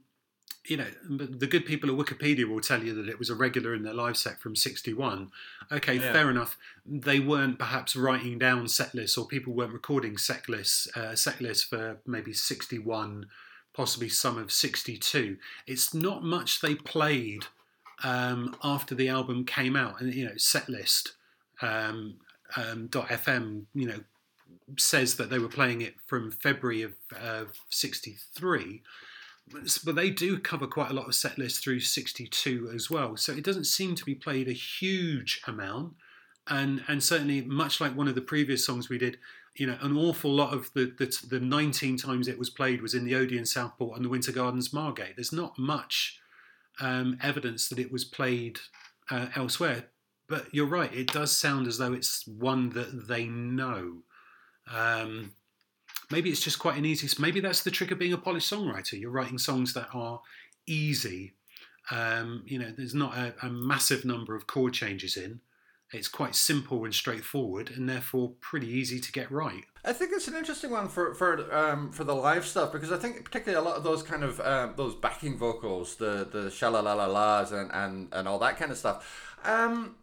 you 0.67 0.75
know, 0.75 0.87
the 1.09 1.47
good 1.47 1.65
people 1.65 1.89
at 1.89 1.95
Wikipedia 1.95 2.47
will 2.47 2.59
tell 2.59 2.83
you 2.83 2.93
that 2.95 3.07
it 3.09 3.17
was 3.17 3.29
a 3.29 3.35
regular 3.35 3.73
in 3.73 3.83
their 3.83 3.93
live 3.93 4.17
set 4.17 4.39
from 4.39 4.55
61. 4.55 5.31
Okay, 5.71 5.95
yeah. 5.95 6.11
fair 6.11 6.29
enough. 6.29 6.57
They 6.85 7.19
weren't 7.19 7.57
perhaps 7.57 7.95
writing 7.95 8.37
down 8.37 8.67
set 8.67 8.93
lists 8.93 9.17
or 9.17 9.25
people 9.25 9.53
weren't 9.53 9.73
recording 9.73 10.17
set 10.17 10.49
lists, 10.49 10.87
uh, 10.95 11.15
set 11.15 11.39
lists 11.39 11.63
for 11.63 11.97
maybe 12.05 12.33
61, 12.33 13.27
possibly 13.73 14.09
some 14.09 14.37
of 14.37 14.51
62. 14.51 15.37
It's 15.65 15.93
not 15.93 16.23
much 16.23 16.59
they 16.59 16.75
played 16.75 17.45
um, 18.03 18.55
after 18.61 18.93
the 18.93 19.07
album 19.07 19.45
came 19.45 19.75
out. 19.75 20.01
And, 20.01 20.13
you 20.13 20.25
know, 20.25 20.37
set 20.37 20.67
list 20.67 21.13
um, 21.61 22.15
um, 22.57 22.89
.fm, 22.89 23.63
you 23.73 23.87
know, 23.87 23.99
says 24.77 25.15
that 25.15 25.29
they 25.29 25.39
were 25.39 25.47
playing 25.47 25.81
it 25.81 25.95
from 26.07 26.29
February 26.29 26.81
of 26.81 26.93
uh, 27.17 27.45
63 27.69 28.81
but 29.83 29.95
they 29.95 30.09
do 30.09 30.39
cover 30.39 30.67
quite 30.67 30.91
a 30.91 30.93
lot 30.93 31.07
of 31.07 31.15
set 31.15 31.37
lists 31.37 31.59
through 31.59 31.79
62 31.79 32.71
as 32.73 32.89
well. 32.89 33.15
So 33.17 33.31
it 33.31 33.43
doesn't 33.43 33.65
seem 33.65 33.95
to 33.95 34.05
be 34.05 34.15
played 34.15 34.47
a 34.47 34.53
huge 34.53 35.41
amount. 35.47 35.93
And, 36.49 36.83
and 36.87 37.03
certainly, 37.03 37.41
much 37.41 37.81
like 37.81 37.95
one 37.95 38.07
of 38.07 38.15
the 38.15 38.21
previous 38.21 38.65
songs 38.65 38.89
we 38.89 38.97
did, 38.97 39.17
you 39.55 39.67
know, 39.67 39.77
an 39.81 39.97
awful 39.97 40.31
lot 40.31 40.53
of 40.53 40.71
the, 40.73 40.93
the, 40.97 41.13
the 41.27 41.39
19 41.39 41.97
times 41.97 42.27
it 42.27 42.39
was 42.39 42.49
played 42.49 42.81
was 42.81 42.93
in 42.93 43.05
the 43.05 43.15
Odeon 43.15 43.45
Southport 43.45 43.97
and 43.97 44.05
the 44.05 44.09
Winter 44.09 44.31
Gardens 44.31 44.71
Margate. 44.71 45.15
There's 45.15 45.33
not 45.33 45.57
much 45.57 46.19
um, 46.79 47.17
evidence 47.21 47.67
that 47.69 47.79
it 47.79 47.91
was 47.91 48.05
played 48.05 48.59
uh, 49.09 49.27
elsewhere. 49.35 49.85
But 50.29 50.53
you're 50.53 50.67
right, 50.67 50.93
it 50.93 51.11
does 51.11 51.35
sound 51.35 51.67
as 51.67 51.77
though 51.77 51.93
it's 51.93 52.27
one 52.27 52.69
that 52.71 53.07
they 53.07 53.25
know. 53.25 54.03
Um, 54.69 55.31
maybe 56.11 56.29
it's 56.29 56.41
just 56.41 56.59
quite 56.59 56.77
an 56.77 56.85
easy. 56.85 57.09
Maybe 57.21 57.39
that's 57.39 57.63
the 57.63 57.71
trick 57.71 57.91
of 57.91 57.99
being 57.99 58.13
a 58.13 58.17
polished 58.17 58.51
songwriter. 58.51 58.99
You're 58.99 59.11
writing 59.11 59.37
songs 59.37 59.73
that 59.73 59.89
are 59.93 60.21
easy. 60.65 61.33
Um, 61.89 62.43
you 62.45 62.59
know, 62.59 62.71
there's 62.75 62.93
not 62.93 63.17
a, 63.17 63.33
a, 63.41 63.49
massive 63.49 64.03
number 64.03 64.35
of 64.35 64.45
chord 64.45 64.73
changes 64.73 65.15
in. 65.15 65.39
It's 65.93 66.09
quite 66.09 66.35
simple 66.35 66.83
and 66.83 66.93
straightforward, 66.93 67.71
and 67.73 67.87
therefore 67.87 68.33
pretty 68.41 68.67
easy 68.67 68.99
to 68.99 69.11
get 69.13 69.31
right. 69.31 69.63
I 69.85 69.93
think 69.93 70.11
it's 70.13 70.27
an 70.27 70.35
interesting 70.35 70.69
one 70.69 70.89
for 70.89 71.13
for 71.13 71.49
um, 71.55 71.93
for 71.93 72.03
the 72.03 72.13
live 72.13 72.45
stuff 72.45 72.73
because 72.73 72.91
I 72.91 72.97
think 72.97 73.23
particularly 73.23 73.65
a 73.65 73.65
lot 73.65 73.77
of 73.77 73.85
those 73.85 74.03
kind 74.03 74.25
of 74.25 74.41
um, 74.41 74.73
those 74.75 74.95
backing 74.95 75.37
vocals, 75.37 75.95
the 75.95 76.27
the 76.29 76.49
shalalalas 76.49 77.53
and 77.53 77.71
and 77.71 78.09
and 78.11 78.27
all 78.27 78.39
that 78.39 78.57
kind 78.57 78.69
of 78.69 78.77
stuff. 78.77 79.37
Um, 79.45 79.95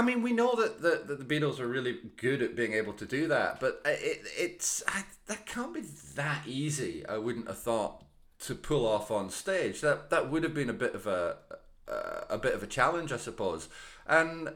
I 0.00 0.02
mean, 0.02 0.22
we 0.22 0.32
know 0.32 0.54
that 0.54 0.80
the, 0.80 1.02
that 1.06 1.18
the 1.18 1.40
Beatles 1.40 1.60
are 1.60 1.68
really 1.68 1.98
good 2.16 2.40
at 2.40 2.56
being 2.56 2.72
able 2.72 2.94
to 2.94 3.04
do 3.04 3.28
that, 3.28 3.60
but 3.60 3.82
it, 3.84 4.22
it's 4.34 4.82
I, 4.88 5.04
that 5.26 5.44
can't 5.44 5.74
be 5.74 5.82
that 6.14 6.46
easy. 6.46 7.04
I 7.06 7.18
wouldn't 7.18 7.48
have 7.48 7.58
thought 7.58 8.04
to 8.46 8.54
pull 8.54 8.86
off 8.86 9.10
on 9.10 9.28
stage. 9.28 9.82
That 9.82 10.08
that 10.08 10.30
would 10.30 10.42
have 10.42 10.54
been 10.54 10.70
a 10.70 10.72
bit 10.72 10.94
of 10.94 11.06
a 11.06 11.36
a, 11.86 12.24
a 12.30 12.38
bit 12.38 12.54
of 12.54 12.62
a 12.62 12.66
challenge, 12.66 13.12
I 13.12 13.18
suppose, 13.18 13.68
and 14.06 14.54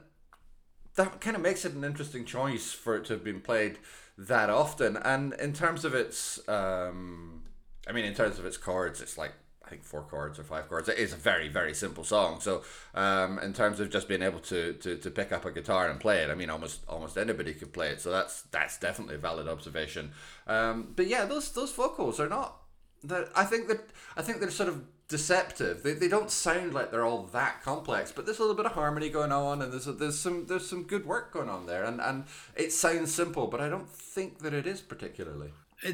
that 0.95 1.21
kind 1.21 1.37
of 1.37 1.43
makes 1.43 1.67
it 1.67 1.75
an 1.75 1.85
interesting 1.85 2.25
choice 2.25 2.73
for 2.73 2.97
it 2.97 3.05
to 3.07 3.13
have 3.13 3.23
been 3.23 3.43
played 3.43 3.77
that 4.17 4.49
often. 4.49 4.97
And 4.97 5.35
in 5.35 5.53
terms 5.53 5.85
of 5.85 5.93
its, 5.95 6.41
um, 6.49 7.43
I 7.87 7.93
mean, 7.93 8.07
in 8.07 8.15
terms 8.15 8.39
of 8.39 8.47
its 8.47 8.57
chords, 8.57 9.03
it's 9.03 9.19
like 9.19 9.33
I 9.65 9.71
think 9.71 9.85
four 9.85 10.03
chords 10.03 10.39
or 10.39 10.45
five 10.45 10.69
chords. 10.69 10.89
It 10.89 10.99
is 10.99 11.13
a 11.13 11.17
very 11.17 11.49
very 11.49 11.75
simple 11.75 12.05
song. 12.05 12.41
So 12.41 12.63
um, 12.95 13.39
in 13.39 13.53
terms 13.53 13.81
of 13.81 13.91
just 13.91 14.09
being 14.09 14.23
able 14.23 14.41
to, 14.41 14.75
to, 14.75 14.97
to 14.97 15.11
pick 15.11 15.33
up 15.33 15.45
a 15.45 15.51
guitar 15.51 15.89
and 15.89 15.99
play 15.99 16.23
it, 16.23 16.31
I 16.31 16.35
mean 16.35 16.51
almost 16.51 16.81
almost 16.89 17.17
anybody 17.17 17.55
could 17.55 17.73
play 17.73 17.91
it. 17.91 18.01
So 18.01 18.11
that's 18.11 18.43
that's 18.43 18.79
definitely 18.79 19.17
a 19.17 19.19
valid 19.19 19.49
observation. 19.49 20.13
Um, 20.47 20.93
but 20.95 21.07
yeah, 21.07 21.25
those 21.25 21.53
those 21.53 21.73
vocals 21.73 22.21
are 22.21 22.29
not. 22.29 22.61
That 23.03 23.29
I 23.37 23.45
think 23.45 23.69
that 23.69 23.81
I 24.17 24.23
think 24.23 24.41
they're 24.41 24.51
sort 24.51 24.69
of 24.69 24.85
deceptive. 25.09 25.83
They, 25.83 25.93
they 25.93 26.09
don't 26.09 26.31
sound 26.31 26.75
like 26.75 26.91
they're 26.91 27.05
all 27.05 27.25
that 27.33 27.63
complex, 27.63 28.11
but 28.13 28.25
there's 28.25 28.39
a 28.39 28.43
little 28.43 28.57
bit 28.57 28.67
of 28.67 28.73
harmony 28.73 29.11
going 29.11 29.33
on, 29.33 29.63
and 29.63 29.73
there's 29.73 29.85
there's 29.85 30.19
some 30.19 30.47
there's 30.47 30.69
some 30.69 30.85
good 30.85 31.07
work 31.07 31.33
going 31.33 31.49
on 31.49 31.67
there, 31.67 31.85
and 31.85 32.01
and 32.01 32.25
it 32.57 32.73
sounds 32.73 33.15
simple, 33.15 33.47
but 33.47 33.61
I 33.61 33.69
don't 33.69 33.89
think 33.89 34.41
that 34.41 34.55
it 34.55 34.67
is 34.67 34.81
particularly. 34.81 35.51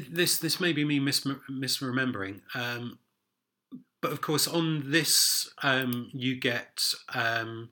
This 0.09 0.37
this 0.37 0.59
may 0.59 0.73
be 0.73 0.85
me 0.85 0.99
mis- 0.99 1.27
misremembering. 1.49 2.41
Um, 2.55 2.99
but 4.01 4.11
of 4.11 4.21
course, 4.21 4.47
on 4.47 4.91
this, 4.91 5.49
um, 5.61 6.09
you 6.11 6.35
get 6.35 6.83
um, 7.13 7.69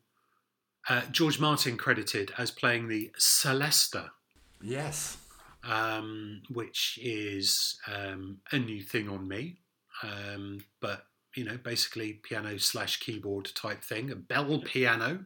uh, 0.87 1.01
George 1.11 1.39
Martin 1.39 1.75
credited 1.75 2.31
as 2.37 2.51
playing 2.51 2.87
the 2.87 3.11
Celesta. 3.17 4.11
Yes. 4.61 5.17
Um, 5.63 6.43
which 6.49 6.99
is 7.01 7.79
um, 7.87 8.39
a 8.51 8.59
new 8.59 8.81
thing 8.81 9.09
on 9.09 9.27
me. 9.27 9.57
Um, 10.03 10.63
but, 10.79 11.05
you 11.35 11.43
know, 11.43 11.57
basically 11.57 12.13
piano 12.13 12.57
slash 12.59 12.99
keyboard 12.99 13.51
type 13.55 13.83
thing, 13.83 14.11
a 14.11 14.15
bell 14.15 14.59
piano. 14.59 15.25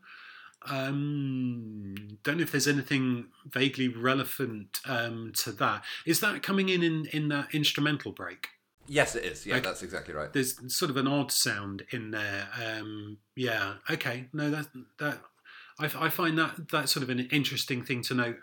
Um, 0.65 1.95
don't 2.23 2.37
know 2.37 2.43
if 2.43 2.51
there's 2.51 2.67
anything 2.67 3.27
vaguely 3.45 3.89
relevant 3.89 4.79
um, 4.85 5.33
to 5.39 5.51
that. 5.51 5.83
Is 6.05 6.21
that 6.21 6.41
coming 6.41 6.69
in, 6.69 6.81
in 6.81 7.05
in 7.07 7.27
that 7.27 7.53
instrumental 7.53 8.13
break? 8.13 8.47
Yes, 8.87 9.15
it 9.15 9.23
is. 9.23 9.45
Yeah, 9.45 9.55
like, 9.55 9.63
that's 9.63 9.83
exactly 9.83 10.13
right. 10.13 10.31
There's 10.31 10.59
sort 10.73 10.91
of 10.91 10.97
an 10.97 11.07
odd 11.07 11.31
sound 11.31 11.83
in 11.91 12.11
there. 12.11 12.47
Um, 12.61 13.17
yeah. 13.35 13.75
Okay. 13.89 14.25
No, 14.33 14.49
that 14.49 14.67
that 14.99 15.21
I, 15.79 15.85
I 15.85 16.09
find 16.09 16.37
that 16.37 16.69
that's 16.69 16.91
sort 16.91 17.03
of 17.03 17.09
an 17.09 17.19
interesting 17.31 17.83
thing 17.83 18.01
to 18.03 18.13
note. 18.13 18.37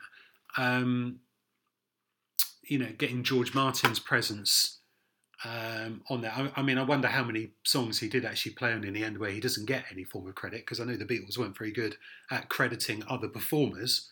Um, 0.56 1.20
you 2.62 2.78
know, 2.78 2.92
getting 2.96 3.22
George 3.22 3.54
Martin's 3.54 3.98
presence 3.98 4.78
um, 5.44 6.02
on 6.08 6.20
there. 6.20 6.32
I, 6.34 6.50
I, 6.56 6.62
mean, 6.62 6.78
I 6.78 6.82
wonder 6.82 7.08
how 7.08 7.24
many 7.24 7.50
songs 7.64 7.98
he 7.98 8.08
did 8.08 8.24
actually 8.24 8.52
play 8.52 8.72
on 8.72 8.84
in 8.84 8.94
the 8.94 9.04
end 9.04 9.18
where 9.18 9.30
he 9.30 9.40
doesn't 9.40 9.66
get 9.66 9.84
any 9.90 10.04
form 10.04 10.28
of 10.28 10.34
credit 10.34 10.60
because 10.60 10.80
I 10.80 10.84
know 10.84 10.96
the 10.96 11.04
Beatles 11.04 11.38
weren't 11.38 11.56
very 11.56 11.72
good 11.72 11.96
at 12.30 12.48
crediting 12.48 13.02
other 13.08 13.28
performers. 13.28 14.10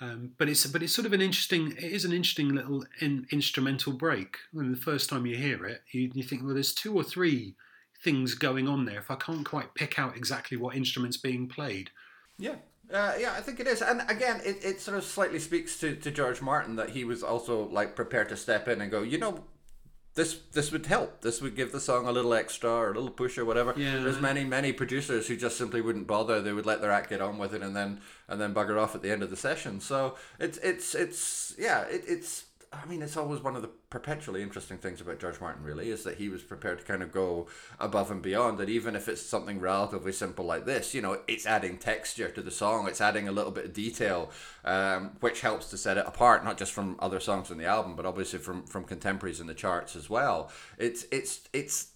Um, 0.00 0.32
but 0.38 0.48
it's 0.48 0.66
but 0.66 0.82
it's 0.82 0.94
sort 0.94 1.06
of 1.06 1.12
an 1.12 1.20
interesting 1.20 1.72
it 1.72 1.92
is 1.92 2.04
an 2.04 2.12
interesting 2.12 2.54
little 2.54 2.84
in, 3.00 3.26
instrumental 3.30 3.92
break. 3.92 4.38
When 4.52 4.70
the 4.70 4.76
first 4.78 5.10
time 5.10 5.26
you 5.26 5.36
hear 5.36 5.66
it, 5.66 5.82
you, 5.92 6.10
you 6.14 6.22
think, 6.22 6.42
well, 6.42 6.54
there's 6.54 6.74
two 6.74 6.94
or 6.94 7.04
three 7.04 7.54
things 8.02 8.34
going 8.34 8.66
on 8.66 8.86
there. 8.86 9.00
If 9.00 9.10
I 9.10 9.16
can't 9.16 9.44
quite 9.44 9.74
pick 9.74 9.98
out 9.98 10.16
exactly 10.16 10.56
what 10.56 10.74
instrument's 10.74 11.18
being 11.18 11.48
played, 11.48 11.90
yeah, 12.38 12.56
Uh, 12.92 13.14
yeah, 13.20 13.34
I 13.36 13.40
think 13.40 13.60
it 13.60 13.66
is, 13.68 13.82
and 13.82 14.02
again, 14.08 14.40
it, 14.44 14.64
it 14.64 14.80
sort 14.80 14.96
of 14.98 15.04
slightly 15.04 15.38
speaks 15.38 15.78
to, 15.80 15.94
to 15.96 16.10
George 16.10 16.40
Martin 16.42 16.74
that 16.76 16.90
he 16.90 17.04
was 17.04 17.22
also 17.22 17.68
like 17.68 17.94
prepared 17.94 18.28
to 18.30 18.36
step 18.36 18.66
in 18.66 18.80
and 18.80 18.90
go, 18.90 19.02
you 19.02 19.18
know, 19.18 19.44
this 20.20 20.38
this 20.52 20.70
would 20.70 20.84
help. 20.84 21.22
This 21.22 21.40
would 21.40 21.56
give 21.56 21.72
the 21.72 21.80
song 21.80 22.06
a 22.06 22.12
little 22.12 22.34
extra 22.34 22.70
or 22.70 22.90
a 22.90 22.94
little 22.94 23.10
push 23.10 23.38
or 23.38 23.46
whatever. 23.46 23.72
Yeah. 23.76 23.98
There's 23.98 24.20
many 24.20 24.44
many 24.44 24.70
producers 24.72 25.26
who 25.26 25.36
just 25.36 25.56
simply 25.56 25.80
wouldn't 25.80 26.06
bother. 26.06 26.42
They 26.42 26.52
would 26.52 26.66
let 26.66 26.82
their 26.82 26.92
act 26.92 27.08
get 27.08 27.22
on 27.22 27.38
with 27.38 27.54
it 27.54 27.62
and 27.62 27.74
then 27.74 28.00
and 28.28 28.38
then 28.38 28.52
bugger 28.52 28.78
off 28.78 28.94
at 28.94 29.00
the 29.00 29.10
end 29.10 29.22
of 29.22 29.30
the 29.30 29.36
session. 29.36 29.80
So 29.80 30.16
it's 30.38 30.58
it's 30.58 30.94
it's 30.94 31.54
yeah 31.58 31.82
it, 31.84 32.02
it's. 32.06 32.44
I 32.72 32.86
mean, 32.86 33.02
it's 33.02 33.16
always 33.16 33.42
one 33.42 33.56
of 33.56 33.62
the 33.62 33.70
perpetually 33.90 34.42
interesting 34.42 34.78
things 34.78 35.00
about 35.00 35.18
George 35.18 35.40
Martin, 35.40 35.64
really, 35.64 35.90
is 35.90 36.04
that 36.04 36.18
he 36.18 36.28
was 36.28 36.42
prepared 36.42 36.78
to 36.78 36.84
kind 36.84 37.02
of 37.02 37.10
go 37.10 37.48
above 37.80 38.12
and 38.12 38.22
beyond. 38.22 38.58
That 38.58 38.68
even 38.68 38.94
if 38.94 39.08
it's 39.08 39.22
something 39.22 39.58
relatively 39.58 40.12
simple 40.12 40.44
like 40.44 40.66
this, 40.66 40.94
you 40.94 41.02
know, 41.02 41.18
it's 41.26 41.46
adding 41.46 41.78
texture 41.78 42.28
to 42.30 42.40
the 42.40 42.50
song, 42.52 42.86
it's 42.86 43.00
adding 43.00 43.26
a 43.26 43.32
little 43.32 43.50
bit 43.50 43.64
of 43.64 43.72
detail, 43.72 44.30
um, 44.64 45.16
which 45.18 45.40
helps 45.40 45.68
to 45.70 45.76
set 45.76 45.98
it 45.98 46.06
apart, 46.06 46.44
not 46.44 46.58
just 46.58 46.72
from 46.72 46.94
other 47.00 47.18
songs 47.18 47.50
on 47.50 47.58
the 47.58 47.66
album, 47.66 47.96
but 47.96 48.06
obviously 48.06 48.38
from 48.38 48.64
from 48.64 48.84
contemporaries 48.84 49.40
in 49.40 49.48
the 49.48 49.54
charts 49.54 49.96
as 49.96 50.08
well. 50.08 50.48
It's 50.78 51.06
it's 51.10 51.48
it's 51.52 51.88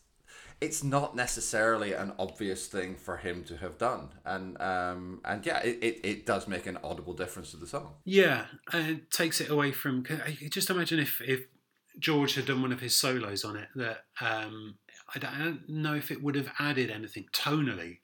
it's 0.61 0.83
not 0.83 1.15
necessarily 1.15 1.93
an 1.93 2.13
obvious 2.19 2.67
thing 2.67 2.97
for 2.97 3.17
him 3.17 3.45
to 3.45 3.57
have 3.57 3.79
done, 3.79 4.09
and 4.25 4.61
um, 4.61 5.21
and 5.25 5.45
yeah, 5.45 5.61
it, 5.61 5.79
it, 5.83 6.01
it 6.03 6.27
does 6.27 6.49
make 6.49 6.67
an 6.67 6.79
audible 6.83 7.13
difference 7.13 7.51
to 7.51 7.57
the 7.57 7.67
song. 7.67 7.95
Yeah, 8.05 8.47
and 8.73 8.89
it 8.89 9.11
takes 9.11 9.41
it 9.41 9.51
away 9.51 9.73
from. 9.73 10.05
Just 10.51 10.71
imagine 10.71 10.99
if 10.99 11.21
if 11.21 11.43
George 11.99 12.35
had 12.35 12.47
done 12.47 12.63
one 12.63 12.73
of 12.73 12.81
his 12.81 12.95
solos 12.95 13.45
on 13.45 13.57
it. 13.57 13.69
That 13.75 14.05
um, 14.21 14.77
I, 15.15 15.19
don't, 15.19 15.35
I 15.35 15.39
don't 15.39 15.69
know 15.69 15.95
if 15.95 16.11
it 16.11 16.23
would 16.23 16.35
have 16.35 16.53
added 16.59 16.91
anything 16.91 17.27
tonally. 17.33 17.99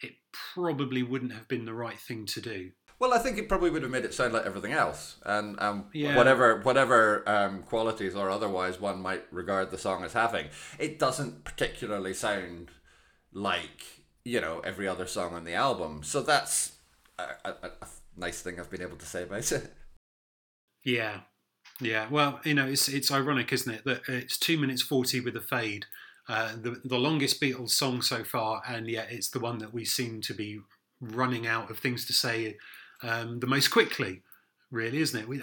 It 0.00 0.12
probably 0.54 1.02
wouldn't 1.02 1.32
have 1.32 1.48
been 1.48 1.64
the 1.64 1.74
right 1.74 1.98
thing 1.98 2.26
to 2.26 2.40
do. 2.40 2.70
Well, 2.98 3.12
I 3.12 3.18
think 3.18 3.36
it 3.36 3.48
probably 3.48 3.68
would 3.70 3.82
have 3.82 3.90
made 3.90 4.04
it 4.06 4.14
sound 4.14 4.32
like 4.32 4.46
everything 4.46 4.72
else, 4.72 5.16
and 5.24 5.60
um, 5.60 5.90
Yeah. 5.92 6.16
whatever 6.16 6.60
whatever 6.62 7.28
um, 7.28 7.62
qualities 7.62 8.14
or 8.14 8.30
otherwise 8.30 8.80
one 8.80 9.02
might 9.02 9.24
regard 9.30 9.70
the 9.70 9.76
song 9.78 10.02
as 10.04 10.14
having, 10.14 10.48
it 10.78 10.98
doesn't 10.98 11.44
particularly 11.44 12.14
sound 12.14 12.70
like 13.32 14.02
you 14.24 14.40
know 14.40 14.60
every 14.60 14.88
other 14.88 15.06
song 15.06 15.34
on 15.34 15.44
the 15.44 15.52
album. 15.54 16.02
So 16.02 16.22
that's 16.22 16.78
a, 17.18 17.24
a, 17.44 17.50
a 17.82 17.86
nice 18.16 18.40
thing 18.40 18.58
I've 18.58 18.70
been 18.70 18.82
able 18.82 18.96
to 18.96 19.06
say 19.06 19.24
about 19.24 19.52
it. 19.52 19.72
Yeah, 20.84 21.22
yeah. 21.80 22.08
Well, 22.08 22.40
you 22.44 22.54
know, 22.54 22.66
it's 22.66 22.88
it's 22.88 23.10
ironic, 23.10 23.52
isn't 23.52 23.74
it, 23.74 23.84
that 23.84 24.02
it's 24.08 24.38
two 24.38 24.56
minutes 24.56 24.82
forty 24.82 25.20
with 25.20 25.36
a 25.36 25.40
fade, 25.40 25.86
uh, 26.28 26.52
the 26.62 26.80
the 26.84 26.98
longest 26.98 27.40
Beatles 27.40 27.70
song 27.70 28.02
so 28.02 28.22
far, 28.22 28.62
and 28.68 28.86
yet 28.88 29.08
it's 29.10 29.28
the 29.28 29.40
one 29.40 29.58
that 29.58 29.74
we 29.74 29.84
seem 29.84 30.20
to 30.22 30.32
be 30.34 30.60
running 31.00 31.46
out 31.46 31.70
of 31.70 31.78
things 31.78 32.06
to 32.06 32.12
say 32.12 32.56
um, 33.02 33.40
the 33.40 33.46
most 33.46 33.68
quickly. 33.68 34.22
Really, 34.70 34.98
isn't 34.98 35.18
it? 35.18 35.28
We 35.28 35.40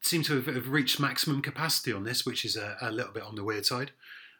seem 0.00 0.22
to 0.24 0.40
have, 0.40 0.68
reached 0.68 1.00
maximum 1.00 1.42
capacity 1.42 1.92
on 1.92 2.04
this, 2.04 2.24
which 2.24 2.44
is 2.44 2.56
a, 2.56 2.76
a 2.80 2.90
little 2.90 3.12
bit 3.12 3.24
on 3.24 3.34
the 3.34 3.44
weird 3.44 3.66
side. 3.66 3.90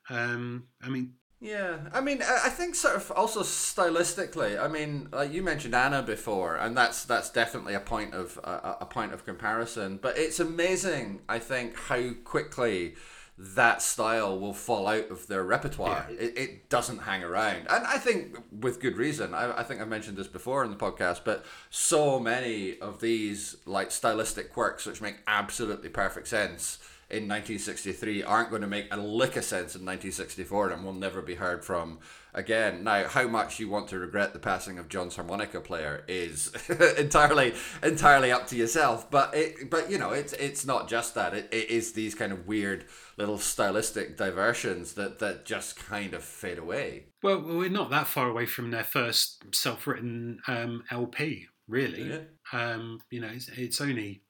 Um, 0.09 0.69
I 0.83 0.89
mean, 0.89 1.15
Yeah, 1.41 1.79
I 1.93 2.01
mean, 2.01 2.23
I 2.23 2.47
I 2.47 2.49
think 2.51 2.75
sort 2.75 2.97
of 2.97 3.11
also 3.13 3.43
stylistically. 3.43 4.61
I 4.61 4.69
mean, 4.69 5.09
like 5.13 5.33
you 5.33 5.43
mentioned 5.43 5.75
Anna 5.75 6.03
before, 6.03 6.57
and 6.57 6.77
that's 6.77 7.05
that's 7.05 7.31
definitely 7.31 7.75
a 7.75 7.81
point 7.81 8.15
of 8.15 8.39
a, 8.43 8.79
a 8.81 8.87
point 8.87 9.13
of 9.13 9.25
comparison. 9.25 9.99
But 10.03 10.19
it's 10.19 10.41
amazing, 10.41 11.21
I 11.29 11.39
think, 11.39 11.77
how 11.77 12.13
quickly 12.25 12.95
that 13.39 13.81
style 13.81 14.39
will 14.39 14.53
fall 14.53 14.89
out 14.89 15.11
of 15.11 15.29
their 15.29 15.45
repertoire. 15.45 16.07
It, 16.11 16.37
it 16.37 16.69
doesn't 16.69 16.99
hang 16.99 17.23
around, 17.23 17.67
and 17.71 17.87
I 17.87 17.99
think 17.99 18.37
with 18.51 18.81
good 18.81 18.97
reason. 18.97 19.33
I, 19.33 19.61
I 19.61 19.63
think 19.63 19.81
I've 19.81 19.89
mentioned 19.89 20.17
this 20.17 20.27
before 20.27 20.65
in 20.65 20.71
the 20.71 20.77
podcast, 20.77 21.21
but 21.25 21.45
so 21.71 22.19
many 22.19 22.79
of 22.81 23.01
these 23.01 23.57
like 23.65 23.91
stylistic 23.91 24.53
quirks, 24.53 24.87
which 24.87 25.01
make 25.01 25.17
absolutely 25.27 25.89
perfect 25.89 26.29
sense 26.29 26.79
in 27.11 27.23
1963 27.27 28.23
aren't 28.23 28.51
going 28.51 28.61
to 28.61 28.69
make 28.69 28.93
a 28.93 28.97
lick 28.97 29.37
of 29.37 29.45
sense 29.45 29.75
in 29.75 29.81
1964 29.85 30.71
and 30.71 30.85
will 30.85 30.93
never 30.93 31.23
be 31.23 31.37
heard 31.37 31.65
from 31.65 31.99
again. 32.35 32.85
Now, 32.85 33.09
how 33.09 33.27
much 33.27 33.59
you 33.59 33.69
want 33.69 33.89
to 33.89 33.99
regret 33.99 34.35
the 34.35 34.39
passing 34.39 34.79
of 34.79 34.91
John's 34.91 35.17
harmonica 35.17 35.61
player 35.63 36.05
is 36.07 36.53
entirely 36.99 37.55
entirely 37.83 38.31
up 38.31 38.47
to 38.49 38.57
yourself. 38.57 39.11
But 39.11 39.35
it, 39.35 39.71
but 39.71 39.91
you 39.91 39.97
know, 39.97 40.11
it's 40.11 40.35
it's 40.35 40.67
not 40.67 40.89
just 40.89 41.15
that. 41.15 41.33
It, 41.33 41.49
it 41.51 41.71
is 41.71 41.93
these 41.93 42.15
kind 42.15 42.31
of 42.31 42.47
weird 42.47 42.85
little 43.17 43.39
stylistic 43.39 44.19
diversions 44.19 44.93
that 44.95 45.19
that 45.21 45.47
just 45.47 45.77
kind 45.77 46.13
of 46.13 46.23
fade 46.23 46.59
away. 46.59 47.07
well, 47.23 47.41
we're 47.41 47.71
not 47.71 47.91
that 47.91 48.07
far 48.07 48.29
away 48.29 48.45
from 48.45 48.71
their 48.71 48.85
first 48.85 49.45
self-written 49.55 50.41
um, 50.47 50.85
LP, 50.91 51.47
really. 51.67 52.11
Yeah. 52.11 52.21
Um, 52.53 53.01
you 53.11 53.21
know, 53.21 53.31
it's, 53.33 53.49
it's 53.49 53.81
only 53.81 54.23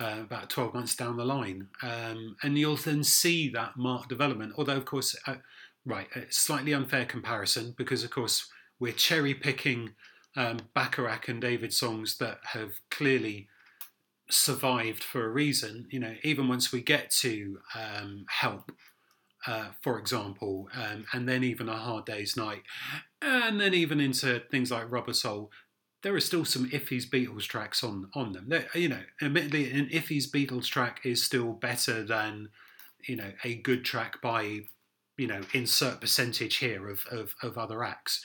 uh, 0.00 0.18
about 0.20 0.50
12 0.50 0.74
months 0.74 0.96
down 0.96 1.16
the 1.16 1.24
line. 1.24 1.68
Um, 1.82 2.36
and 2.42 2.58
you'll 2.58 2.76
then 2.76 3.04
see 3.04 3.48
that 3.50 3.76
marked 3.76 4.08
development. 4.08 4.54
Although, 4.56 4.76
of 4.76 4.84
course, 4.84 5.16
uh, 5.26 5.36
right, 5.84 6.08
a 6.14 6.22
slightly 6.30 6.72
unfair 6.72 7.04
comparison 7.04 7.74
because, 7.76 8.02
of 8.02 8.10
course, 8.10 8.48
we're 8.78 8.92
cherry 8.92 9.34
picking 9.34 9.90
um, 10.36 10.58
Bacharach 10.74 11.28
and 11.28 11.40
David 11.40 11.72
songs 11.72 12.16
that 12.18 12.38
have 12.52 12.80
clearly 12.90 13.48
survived 14.30 15.04
for 15.04 15.24
a 15.24 15.30
reason. 15.30 15.86
You 15.90 16.00
know, 16.00 16.14
even 16.22 16.48
once 16.48 16.72
we 16.72 16.82
get 16.82 17.10
to 17.20 17.58
um, 17.74 18.24
Help, 18.28 18.72
uh, 19.46 19.68
for 19.82 19.98
example, 19.98 20.68
um, 20.74 21.04
and 21.12 21.28
then 21.28 21.44
even 21.44 21.68
A 21.68 21.76
Hard 21.76 22.06
Day's 22.06 22.36
Night, 22.36 22.62
and 23.20 23.60
then 23.60 23.74
even 23.74 24.00
into 24.00 24.42
things 24.50 24.70
like 24.70 24.90
Rubber 24.90 25.12
Soul, 25.12 25.50
there 26.02 26.14
are 26.14 26.20
still 26.20 26.44
some 26.44 26.70
Iffy's 26.70 27.06
Beatles 27.06 27.44
tracks 27.46 27.84
on 27.84 28.10
on 28.14 28.32
them. 28.32 28.48
They're- 28.48 28.68
you 28.74 28.88
know, 28.88 29.04
admittedly, 29.20 29.70
an 29.70 29.88
Iffy's 29.88 30.30
Beatles 30.30 30.66
track 30.66 31.00
is 31.04 31.22
still 31.22 31.52
better 31.52 32.02
than 32.02 32.48
you 33.04 33.16
know 33.16 33.32
a 33.44 33.54
good 33.54 33.84
track 33.84 34.20
by 34.20 34.66
you 35.16 35.26
know 35.26 35.42
insert 35.52 36.00
percentage 36.00 36.56
here 36.56 36.88
of 36.88 37.06
of, 37.10 37.34
of 37.42 37.58
other 37.58 37.82
acts. 37.84 38.24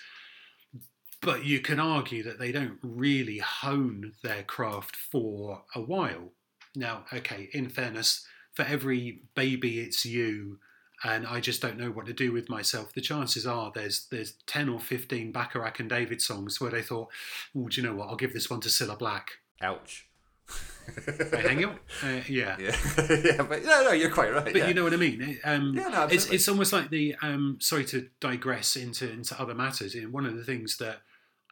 But 1.22 1.44
you 1.44 1.60
can 1.60 1.80
argue 1.80 2.24
that 2.24 2.40
they 2.40 2.52
don't 2.52 2.78
really 2.84 3.40
hone 3.40 4.14
their 4.22 4.44
craft 4.44 4.96
for 4.96 5.64
a 5.74 5.82
while. 5.82 6.34
Now, 6.76 7.06
okay, 7.12 7.50
in 7.54 7.70
fairness, 7.70 8.28
for 8.54 8.64
every 8.64 9.22
baby 9.34 9.80
it's 9.80 10.06
you 10.06 10.60
and 11.04 11.28
I 11.28 11.40
just 11.40 11.62
don't 11.62 11.78
know 11.78 11.90
what 11.92 12.06
to 12.06 12.14
do 12.14 12.32
with 12.32 12.50
myself. 12.50 12.94
The 12.94 13.02
chances 13.02 13.46
are 13.46 13.72
there's 13.74 14.08
there's 14.12 14.34
ten 14.48 14.70
or 14.70 14.80
fifteen 14.80 15.32
Bacharach 15.32 15.80
and 15.80 15.90
David 15.90 16.22
songs 16.22 16.60
where 16.62 16.72
they 16.72 16.82
thought, 16.82 17.10
"Oh, 17.56 17.68
do 17.68 17.82
you 17.82 17.88
know 17.88 17.94
what? 17.96 18.10
I'll 18.10 18.16
give 18.16 18.34
this 18.34 18.50
one 18.50 18.62
to 18.62 18.70
Cilla 18.70 18.98
Black." 18.98 19.40
Ouch. 19.62 20.08
Hang 21.32 21.66
on, 21.66 21.80
uh, 22.04 22.22
yeah. 22.30 22.56
Yeah, 22.60 22.76
yeah, 23.10 23.42
but 23.42 23.64
no, 23.64 23.84
no, 23.84 23.92
you're 23.92 24.12
quite 24.12 24.32
right. 24.32 24.46
But 24.46 24.56
yeah. 24.56 24.68
you 24.68 24.74
know 24.74 24.84
what 24.84 24.94
I 24.94 24.98
mean. 24.98 25.40
Um, 25.44 25.74
Yeah, 25.76 25.88
no, 25.88 26.04
it's 26.04 26.14
absolutely. 26.14 26.36
it's 26.36 26.48
almost 26.48 26.74
like 26.74 26.90
the 26.90 27.16
um, 27.22 27.58
sorry 27.60 27.86
to 27.86 28.08
digress 28.20 28.76
into 28.76 29.12
into 29.12 29.40
other 29.42 29.56
matters. 29.56 29.96
And 29.96 30.14
one 30.14 30.26
of 30.26 30.36
the 30.38 30.44
things 30.44 30.78
that 30.78 31.00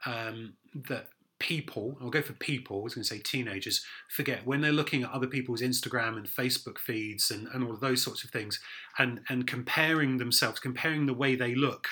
um, 0.06 0.54
that 0.88 1.08
people, 1.44 1.98
I'll 2.02 2.10
go 2.10 2.22
for 2.22 2.34
people. 2.34 2.80
I 2.80 2.84
was 2.84 2.96
going 2.96 3.04
to 3.04 3.10
say 3.10 3.20
teenagers 3.20 3.86
forget 4.10 4.48
when 4.48 4.62
they're 4.62 4.72
looking 4.72 5.04
at 5.04 5.12
other 5.12 5.28
people's 5.28 5.62
Instagram 5.62 6.16
and 6.16 6.26
Facebook 6.26 6.80
feeds 6.80 7.30
and, 7.30 7.48
and 7.54 7.66
all 7.66 7.74
of 7.74 7.82
those 7.82 8.02
sorts 8.02 8.24
of 8.24 8.30
things, 8.30 8.62
and 8.98 9.20
and 9.28 9.46
comparing 9.46 10.18
themselves, 10.18 10.60
comparing 10.60 11.06
the 11.06 11.14
way 11.14 11.36
they 11.36 11.54
look 11.54 11.90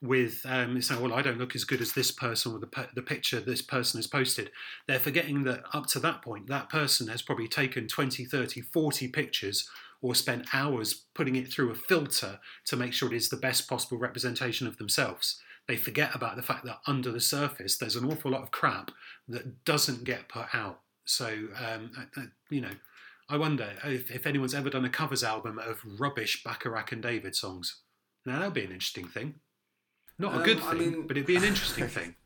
with 0.00 0.44
um, 0.48 0.80
saying, 0.80 1.00
well, 1.00 1.14
I 1.14 1.22
don't 1.22 1.38
look 1.38 1.54
as 1.54 1.64
good 1.64 1.80
as 1.80 1.92
this 1.92 2.10
person 2.10 2.52
or 2.52 2.58
the, 2.58 2.88
the 2.94 3.02
picture 3.02 3.40
this 3.40 3.62
person 3.62 3.98
has 3.98 4.06
posted. 4.06 4.50
They're 4.86 4.98
forgetting 4.98 5.44
that 5.44 5.62
up 5.72 5.86
to 5.88 6.00
that 6.00 6.22
point, 6.22 6.48
that 6.48 6.68
person 6.68 7.08
has 7.08 7.22
probably 7.22 7.48
taken 7.48 7.86
20, 7.86 8.24
30, 8.24 8.60
40 8.60 9.08
pictures 9.08 9.68
or 10.00 10.16
spent 10.16 10.52
hours 10.52 11.04
putting 11.14 11.36
it 11.36 11.52
through 11.52 11.70
a 11.70 11.76
filter 11.76 12.40
to 12.66 12.76
make 12.76 12.92
sure 12.92 13.12
it 13.12 13.16
is 13.16 13.28
the 13.28 13.36
best 13.36 13.68
possible 13.68 13.96
representation 13.96 14.66
of 14.66 14.76
themselves. 14.76 15.40
They 15.68 15.76
forget 15.76 16.14
about 16.14 16.36
the 16.36 16.42
fact 16.42 16.64
that 16.64 16.78
under 16.86 17.10
the 17.12 17.20
surface, 17.20 17.78
there's 17.78 17.96
an 17.96 18.04
awful 18.10 18.30
lot 18.32 18.42
of 18.42 18.50
crap 18.50 18.90
that 19.28 19.64
doesn't 19.64 20.04
get 20.04 20.28
put 20.28 20.46
out. 20.54 20.80
So, 21.04 21.26
um, 21.56 21.92
uh, 21.96 22.20
uh, 22.20 22.24
you 22.50 22.60
know, 22.60 22.72
I 23.28 23.36
wonder 23.36 23.70
if, 23.84 24.10
if 24.10 24.26
anyone's 24.26 24.54
ever 24.54 24.70
done 24.70 24.84
a 24.84 24.90
covers 24.90 25.22
album 25.24 25.58
of 25.58 25.78
rubbish 25.98 26.42
Bacharach 26.44 26.92
and 26.92 27.02
David 27.02 27.34
songs. 27.36 27.80
Now, 28.26 28.38
that 28.40 28.44
would 28.46 28.54
be 28.54 28.64
an 28.64 28.72
interesting 28.72 29.06
thing. 29.08 29.36
Not 30.18 30.34
a 30.34 30.36
Um, 30.38 30.42
good 30.44 30.60
I 30.60 30.70
thing, 30.70 30.78
mean- 30.78 31.06
but 31.06 31.16
it'd 31.16 31.26
be 31.26 31.36
an 31.36 31.44
interesting 31.44 31.86
thing. 31.98 32.16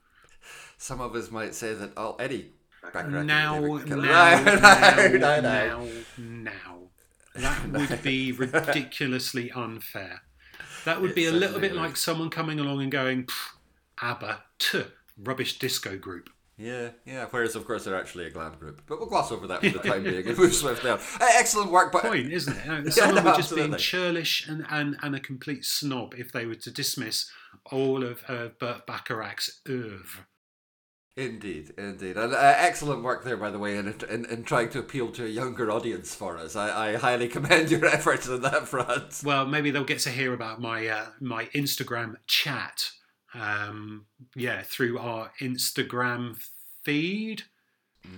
Some 0.78 1.00
of 1.00 1.14
us 1.14 1.30
might 1.30 1.54
say 1.54 1.74
that, 1.74 1.92
oh, 1.96 2.16
Eddie. 2.18 2.52
Bacharach 2.82 3.24
now, 3.26 3.60
now, 3.60 3.60
now, 3.60 4.44
no, 4.44 5.18
no, 5.18 5.40
no. 5.40 5.40
now, 5.40 5.86
now. 6.42 6.82
That 7.34 7.68
would 7.90 8.02
be 8.02 8.32
ridiculously 8.32 9.50
unfair. 9.50 10.22
That 10.84 11.00
would 11.00 11.10
It 11.10 11.16
be 11.16 11.26
a 11.26 11.32
little 11.32 11.60
bit 11.60 11.74
like 11.74 11.96
someone 11.96 12.30
coming 12.30 12.60
along 12.60 12.82
and 12.82 12.92
going, 12.92 13.28
ABBA, 14.00 14.42
tuh, 14.58 14.86
rubbish 15.18 15.58
disco 15.58 15.96
group. 15.96 16.30
Yeah, 16.58 16.90
yeah. 17.04 17.26
Whereas, 17.28 17.54
of 17.54 17.66
course, 17.66 17.84
they're 17.84 17.98
actually 17.98 18.26
a 18.26 18.30
glam 18.30 18.54
group. 18.58 18.80
But 18.86 18.98
we'll 18.98 19.08
gloss 19.08 19.30
over 19.30 19.46
that 19.48 19.60
for 19.60 19.68
the 19.68 19.78
time 19.90 20.04
being 20.04 20.26
and 20.26 20.38
move 20.38 20.54
swiftly 20.54 20.90
on. 20.90 20.98
Uh, 20.98 21.26
excellent 21.34 21.70
work, 21.70 21.92
but 21.92 22.02
Point, 22.02 22.32
isn't 22.32 22.56
it? 22.56 22.62
Yeah, 22.66 22.90
Someone 22.90 23.16
no, 23.16 23.30
would 23.30 23.36
just 23.36 23.54
being 23.54 23.74
absolutely. 23.74 23.78
churlish 23.78 24.48
and, 24.48 24.64
and, 24.70 24.96
and 25.02 25.14
a 25.14 25.20
complete 25.20 25.64
snob 25.64 26.14
if 26.16 26.32
they 26.32 26.46
were 26.46 26.54
to 26.54 26.70
dismiss 26.70 27.30
all 27.70 28.02
of 28.02 28.22
uh, 28.28 28.48
Burt 28.58 28.86
Bacharach's 28.86 29.60
oeuvre. 29.68 30.26
Indeed, 31.16 31.72
indeed. 31.78 32.18
And 32.18 32.34
uh, 32.34 32.54
excellent 32.58 33.02
work 33.02 33.24
there, 33.24 33.38
by 33.38 33.50
the 33.50 33.58
way, 33.58 33.78
in, 33.78 33.88
in, 34.10 34.26
in 34.26 34.44
trying 34.44 34.68
to 34.70 34.80
appeal 34.80 35.10
to 35.12 35.24
a 35.24 35.28
younger 35.28 35.70
audience 35.70 36.14
for 36.14 36.36
us. 36.36 36.54
I, 36.54 36.90
I 36.90 36.96
highly 36.96 37.26
commend 37.36 37.70
your 37.70 37.86
efforts 37.86 38.28
on 38.28 38.42
that 38.42 38.68
front. 38.68 39.22
Well, 39.24 39.46
maybe 39.46 39.70
they'll 39.70 39.84
get 39.84 40.00
to 40.00 40.10
hear 40.10 40.34
about 40.34 40.60
my 40.60 40.86
uh, 40.86 41.06
my 41.18 41.46
Instagram 41.46 42.16
chat. 42.26 42.90
Um, 43.32 44.06
yeah, 44.34 44.62
through 44.62 44.98
our 44.98 45.32
Instagram 45.40 46.36
feed. 46.84 47.44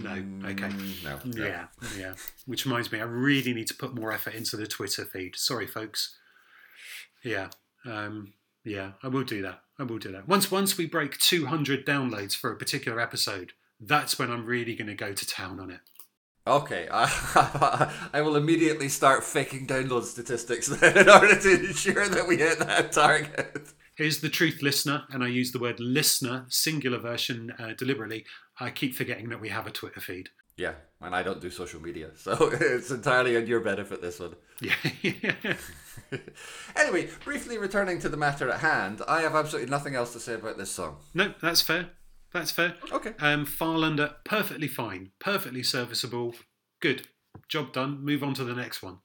No, 0.01 0.11
okay. 0.11 0.69
Mm, 0.69 1.05
no, 1.05 1.19
no. 1.25 1.47
Yeah, 1.47 1.67
yeah. 1.97 2.15
Which 2.47 2.67
reminds 2.67 2.91
me, 2.91 3.01
I 3.01 3.05
really 3.05 3.55
need 3.55 3.69
to 3.69 3.75
put 3.75 3.95
more 3.95 4.13
effort 4.13 4.35
into 4.35 4.57
the 4.57 4.67
Twitter 4.67 5.05
feed. 5.05 5.37
Sorry, 5.37 5.67
folks. 5.67 6.17
Yeah, 7.25 7.49
um, 7.85 8.35
yeah. 8.69 8.93
I 9.03 9.09
will 9.09 9.25
do 9.25 9.43
that. 9.43 9.61
I 9.79 9.85
will 9.85 9.99
do 9.99 10.13
that. 10.13 10.29
Once 10.29 10.51
once 10.51 10.77
we 10.77 10.87
break 10.87 11.19
200 11.19 11.87
downloads 11.87 12.35
for 12.37 12.53
a 12.53 12.57
particular 12.57 13.01
episode, 13.01 13.53
that's 13.81 14.19
when 14.19 14.31
I'm 14.31 14.47
really 14.47 14.75
going 14.75 14.89
to 14.89 14.95
go 14.95 15.13
to 15.13 15.27
town 15.27 15.61
on 15.61 15.71
it. 15.71 15.81
Okay, 16.47 16.89
I, 16.91 17.93
I 18.15 18.23
will 18.23 18.37
immediately 18.37 18.89
start 18.89 19.23
faking 19.23 19.67
download 19.67 20.05
statistics 20.05 20.67
then 20.69 20.97
in 20.97 21.09
order 21.09 21.39
to 21.39 21.67
ensure 21.67 22.09
that 22.09 22.27
we 22.27 22.39
hit 22.39 22.59
that 22.61 22.93
target. 22.93 23.69
Here's 23.97 24.21
the 24.21 24.31
truth, 24.31 24.63
listener, 24.63 25.05
and 25.11 25.23
I 25.23 25.27
use 25.27 25.53
the 25.53 25.59
word 25.59 25.79
listener, 25.79 26.47
singular 26.49 26.99
version, 26.99 27.53
uh, 27.59 27.75
deliberately. 27.77 28.25
I 28.59 28.71
keep 28.71 28.95
forgetting 28.95 29.29
that 29.29 29.41
we 29.41 29.51
have 29.51 29.67
a 29.67 29.71
Twitter 29.71 30.01
feed. 30.01 30.31
Yeah, 30.59 30.75
and 31.01 31.15
I 31.15 31.23
don't 31.23 31.41
do 31.41 31.49
social 31.51 31.81
media, 31.81 32.11
so 32.17 32.37
it's 32.53 32.91
entirely 32.91 33.37
on 33.37 33.47
your 33.47 33.61
benefit, 33.61 34.03
this 34.03 34.21
one. 34.21 34.35
Yeah. 34.61 34.75
Anyway, 36.77 37.09
briefly 37.25 37.59
returning 37.59 37.99
to 37.99 38.09
the 38.09 38.17
matter 38.17 38.49
at 38.49 38.61
hand, 38.61 39.03
I 39.07 39.21
have 39.23 39.35
absolutely 39.35 39.71
nothing 39.71 39.95
else 39.95 40.13
to 40.15 40.21
say 40.21 40.35
about 40.35 40.57
this 40.57 40.71
song. 40.71 40.99
no, 41.13 41.35
that's 41.43 41.61
fair. 41.61 41.91
That's 42.33 42.51
fair. 42.51 42.77
Okay. 42.93 43.13
Um, 43.19 43.45
Farlander, 43.45 44.15
perfectly 44.25 44.69
fine, 44.69 45.11
perfectly 45.19 45.63
serviceable. 45.63 46.35
Good. 46.81 47.09
Job 47.49 47.73
done. 47.73 48.03
Move 48.05 48.23
on 48.23 48.33
to 48.35 48.45
the 48.45 48.55
next 48.55 48.83
one. 48.83 48.99